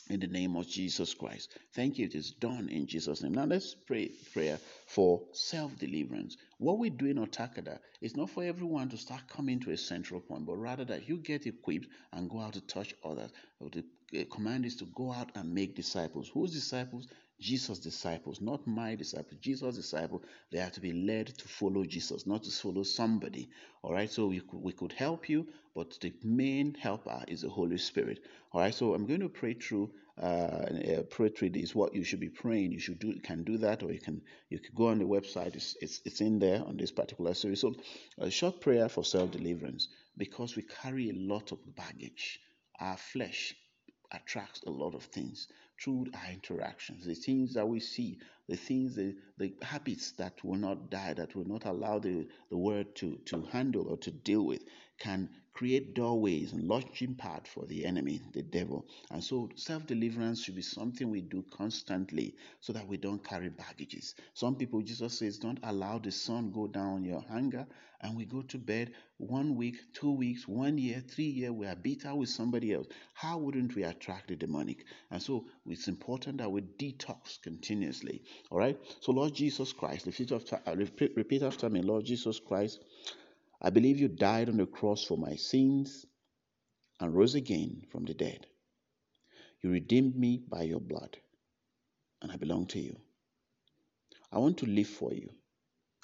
[0.09, 1.57] in the name of Jesus Christ.
[1.75, 2.07] Thank you.
[2.07, 3.35] It is done in Jesus' name.
[3.35, 6.37] Now let's pray prayer for self-deliverance.
[6.59, 10.21] What we do in Otakada is not for everyone to start coming to a central
[10.21, 13.31] point, but rather that you get equipped and go out to touch others.
[14.11, 16.31] The command is to go out and make disciples.
[16.33, 17.09] Whose disciples?
[17.43, 20.23] Jesus' disciples, not my disciples, Jesus' disciples,
[20.53, 23.51] they are to be led to follow Jesus, not to follow somebody.
[23.83, 27.49] All right, so we could, we could help you, but the main helper is the
[27.49, 28.21] Holy Spirit.
[28.53, 29.91] All right, so I'm going to pray through
[30.21, 31.75] uh, uh, pray through this.
[31.75, 34.21] What you should be praying, you should do can do that, or you can
[34.51, 35.57] you can go on the website.
[35.57, 37.61] It's it's, it's in there on this particular series.
[37.63, 37.75] So
[38.19, 42.41] a short prayer for self deliverance because we carry a lot of baggage.
[42.79, 43.55] Our flesh
[44.13, 45.49] attracts a lot of things
[45.83, 48.19] through our interactions, the things that we see,
[48.49, 52.57] the things, the, the habits that will not die, that will not allow the, the
[52.57, 54.63] word to, to handle or to deal with,
[54.99, 58.87] can create doorways and launching pad for the enemy, the devil.
[59.11, 63.49] And so self deliverance should be something we do constantly so that we don't carry
[63.51, 64.15] baggages.
[64.35, 67.67] Some people, Jesus says, don't allow the sun go down your anger.
[68.05, 71.77] And we go to bed one week, two weeks, one year, three years, we are
[71.77, 72.89] bitter with somebody else.
[73.15, 74.85] How wouldn't we attract the demonic?
[75.13, 78.25] And so it's important that we detox continuously.
[78.51, 78.79] All right.
[79.01, 82.81] So Lord Jesus Christ, repeat after, uh, repeat after me, Lord Jesus Christ.
[83.61, 86.05] I believe you died on the cross for my sins
[87.01, 88.47] and rose again from the dead.
[89.63, 91.17] You redeemed me by your blood,
[92.21, 92.97] and I belong to you.
[94.33, 95.29] I want to live for you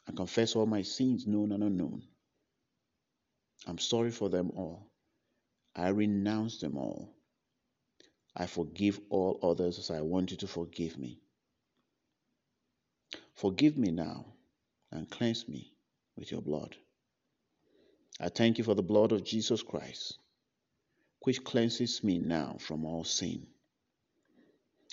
[0.07, 2.03] and confess all my sins, known and unknown.
[3.67, 4.91] I'm sorry for them all.
[5.75, 7.15] I renounce them all.
[8.37, 11.21] I forgive all others as I want you to forgive me.
[13.39, 14.35] Forgive me now
[14.91, 15.73] and cleanse me
[16.17, 16.75] with your blood.
[18.19, 20.19] I thank you for the blood of Jesus Christ,
[21.21, 23.47] which cleanses me now from all sin.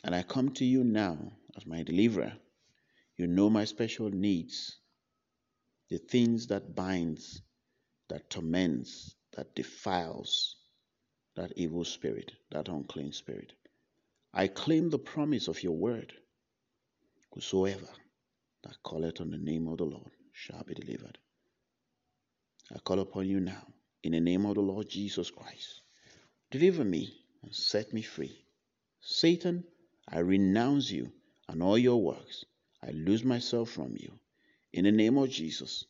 [0.04, 1.18] And I come to you now
[1.58, 2.34] as my deliverer.
[3.18, 4.78] You know my special needs,
[5.90, 7.42] the things that binds,
[8.10, 10.56] that torments, that defiles,
[11.36, 13.54] that evil spirit, that unclean spirit.
[14.32, 16.14] I claim the promise of your word.
[17.34, 17.88] Whosoever
[18.66, 21.18] that calleth on the name of the Lord shall be delivered.
[22.74, 23.64] I call upon you now
[24.04, 25.82] in the name of the Lord Jesus Christ.
[26.50, 27.14] Deliver me
[27.44, 28.44] and set me free.
[29.02, 29.64] Satan,
[30.08, 31.12] I renounce you
[31.48, 32.44] and all your works.
[32.82, 34.12] I lose myself from you
[34.74, 35.86] in the name of Jesus.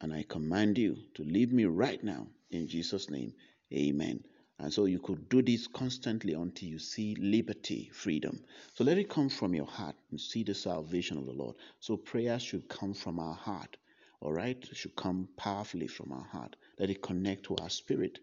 [0.00, 3.32] And I command you to leave me right now in Jesus' name.
[3.72, 4.24] Amen.
[4.58, 8.42] And so you could do this constantly until you see liberty, freedom.
[8.74, 11.56] So let it come from your heart and see the salvation of the Lord.
[11.80, 13.76] So prayer should come from our heart
[14.20, 16.56] all right, it should come powerfully from our heart.
[16.78, 18.18] Let it connect to our spirit,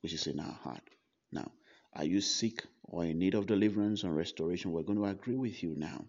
[0.00, 0.88] which is in our heart.
[1.32, 1.52] Now,
[1.92, 4.72] are you sick or in need of deliverance and restoration?
[4.72, 6.04] We're going to agree with you now.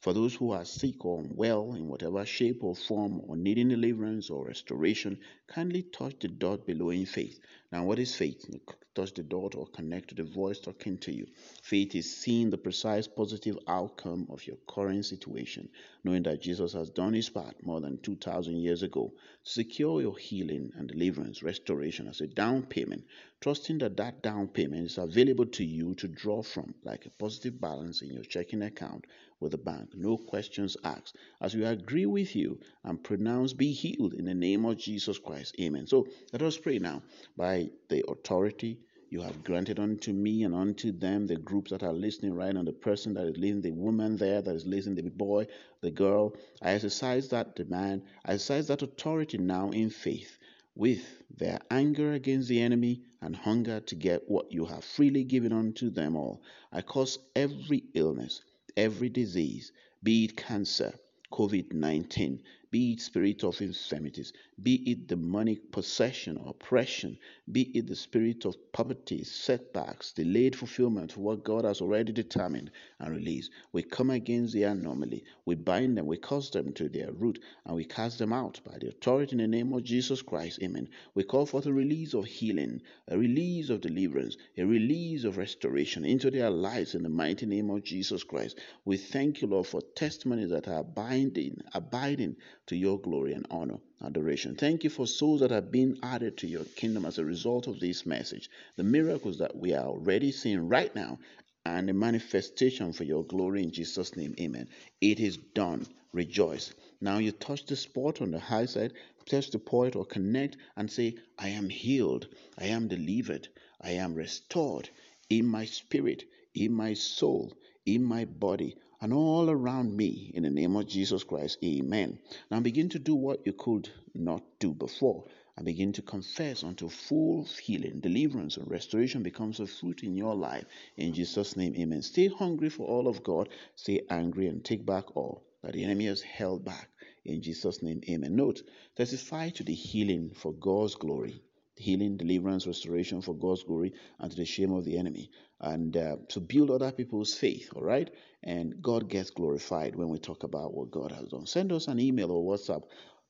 [0.00, 4.30] For those who are sick or unwell in whatever shape or form or needing deliverance
[4.30, 7.40] or restoration, kindly touch the dot below in faith.
[7.72, 8.48] Now, what is faith?
[8.96, 11.26] touch the dot or connect to the voice talking to you.
[11.62, 15.68] Faith is seeing the precise positive outcome of your current situation,
[16.02, 19.12] knowing that Jesus has done his part more than 2,000 years ago
[19.44, 23.04] to secure your healing and deliverance, restoration as a down payment,
[23.42, 27.60] trusting that that down payment is available to you to draw from, like a positive
[27.60, 29.06] balance in your checking account
[29.38, 29.90] with the bank.
[29.94, 31.16] No questions asked.
[31.40, 35.54] As we agree with you and pronounce, be healed in the name of Jesus Christ.
[35.60, 35.86] Amen.
[35.86, 37.02] So let us pray now
[37.36, 41.92] by the authority you have granted unto me and unto them, the groups that are
[41.92, 45.10] listening right now, the person that is listening, the woman there that is listening, the
[45.10, 45.46] boy,
[45.80, 46.34] the girl.
[46.60, 50.38] I exercise that demand, I exercise that authority now in faith
[50.76, 55.52] with their anger against the enemy and hunger to get what you have freely given
[55.52, 56.42] unto them all.
[56.70, 58.42] I cause every illness,
[58.76, 59.72] every disease,
[60.02, 60.92] be it cancer,
[61.32, 67.18] COVID 19, be it spirit of infirmities, be it demonic possession, or oppression,
[67.52, 72.70] be it the spirit of poverty, setbacks, delayed fulfillment of what God has already determined
[72.98, 73.50] and released.
[73.72, 77.76] We come against the anomaly, we bind them, we cause them to their root, and
[77.76, 80.58] we cast them out by the authority in the name of Jesus Christ.
[80.62, 80.88] Amen.
[81.14, 86.04] We call for the release of healing, a release of deliverance, a release of restoration
[86.04, 88.58] into their lives in the mighty name of Jesus Christ.
[88.84, 92.36] We thank you, Lord, for testimonies that are binding, abiding
[92.66, 94.56] to your glory and honor, adoration.
[94.56, 97.80] Thank you for souls that have been added to your kingdom as a result of
[97.80, 98.50] this message.
[98.76, 101.18] The miracles that we are already seeing right now
[101.64, 104.34] and a manifestation for your glory in Jesus' name.
[104.40, 104.68] Amen.
[105.00, 105.86] It is done.
[106.12, 106.72] Rejoice.
[107.00, 108.92] Now you touch the spot on the high side,
[109.26, 112.28] touch the point or connect and say, I am healed.
[112.58, 113.48] I am delivered.
[113.80, 114.88] I am restored
[115.28, 116.24] in my spirit,
[116.54, 117.52] in my soul,
[117.84, 118.76] in my body,
[119.06, 121.58] and all around me in the name of Jesus Christ.
[121.62, 122.18] Amen.
[122.50, 125.26] Now begin to do what you could not do before
[125.56, 130.34] and begin to confess until full healing, deliverance, and restoration becomes a fruit in your
[130.34, 130.64] life.
[130.96, 132.02] In Jesus' name, amen.
[132.02, 133.48] Stay hungry for all of God.
[133.76, 136.88] Stay angry and take back all that the enemy has held back.
[137.24, 138.34] In Jesus' name, amen.
[138.34, 138.62] Note,
[138.96, 141.44] testify to the healing for God's glory.
[141.76, 145.30] Healing, deliverance, restoration for God's glory and to the shame of the enemy.
[145.60, 148.10] And uh, to build other people's faith, all right?
[148.42, 151.46] And God gets glorified when we talk about what God has done.
[151.46, 152.82] Send us an email or WhatsApp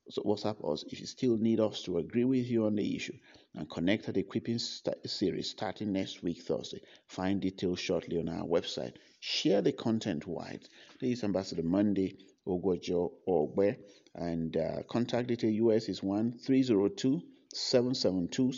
[0.09, 3.15] so WhatsApp us if you still need us to agree with you on the issue
[3.55, 6.81] and connect at the equipping st- series starting next week Thursday.
[7.09, 8.95] Find details shortly on our website.
[9.19, 10.69] Share the content wide.
[11.01, 12.17] This Ambassador Monday
[12.47, 13.77] Ogwojo Ogbe
[14.15, 18.53] and uh, contact detail US is 1302 772 7022 USA 1302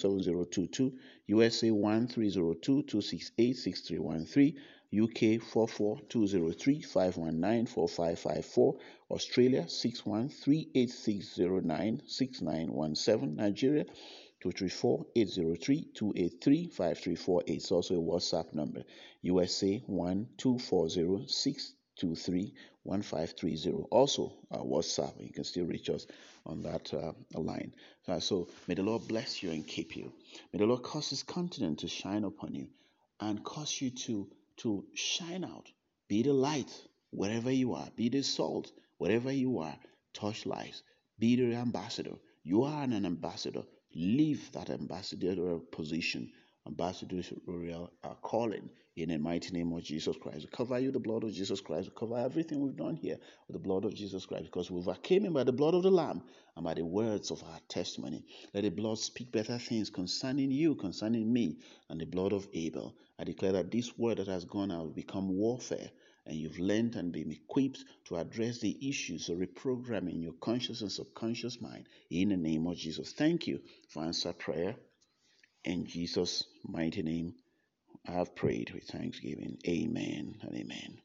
[2.82, 4.56] 268 6313
[4.90, 8.78] UK 44203 519 4554,
[9.10, 13.84] Australia 613860 6917, Nigeria
[14.40, 17.54] 234 803 283 5348.
[17.54, 18.82] It's also a WhatsApp number.
[19.20, 22.54] USA 1240 623
[22.84, 23.84] 1530.
[23.90, 25.20] Also, uh, WhatsApp.
[25.20, 26.06] You can still reach us
[26.46, 27.74] on that uh, line.
[28.06, 30.12] Uh, so, may the Lord bless you and keep you.
[30.52, 32.68] May the Lord cause his countenance to shine upon you
[33.20, 34.28] and cause you to
[34.58, 35.70] to shine out.
[36.08, 36.72] Be the light
[37.10, 37.88] wherever you are.
[37.96, 39.76] Be the salt wherever you are.
[40.14, 40.82] Touch lives.
[41.18, 42.16] Be the ambassador.
[42.42, 43.62] You are an ambassador.
[43.94, 46.32] Leave that ambassadorial position,
[46.66, 48.68] ambassadorial uh, calling
[49.02, 50.40] in the mighty name of Jesus Christ.
[50.40, 51.88] We cover you the blood of Jesus Christ.
[51.88, 55.24] We cover everything we've done here with the blood of Jesus Christ because we've overcame
[55.24, 56.22] him by the blood of the Lamb
[56.56, 58.24] and by the words of our testimony.
[58.54, 61.58] Let the blood speak better things concerning you, concerning me,
[61.88, 62.94] and the blood of Abel.
[63.18, 65.90] I declare that this word that has gone out will become warfare
[66.28, 70.92] and you've learned and been equipped to address the issues of reprogramming your conscious and
[70.92, 73.12] subconscious mind in the name of Jesus.
[73.12, 74.76] Thank you for answer prayer.
[75.64, 77.34] In Jesus' mighty name,
[78.08, 79.58] I have prayed with thanksgiving.
[79.68, 80.98] Amen and amen.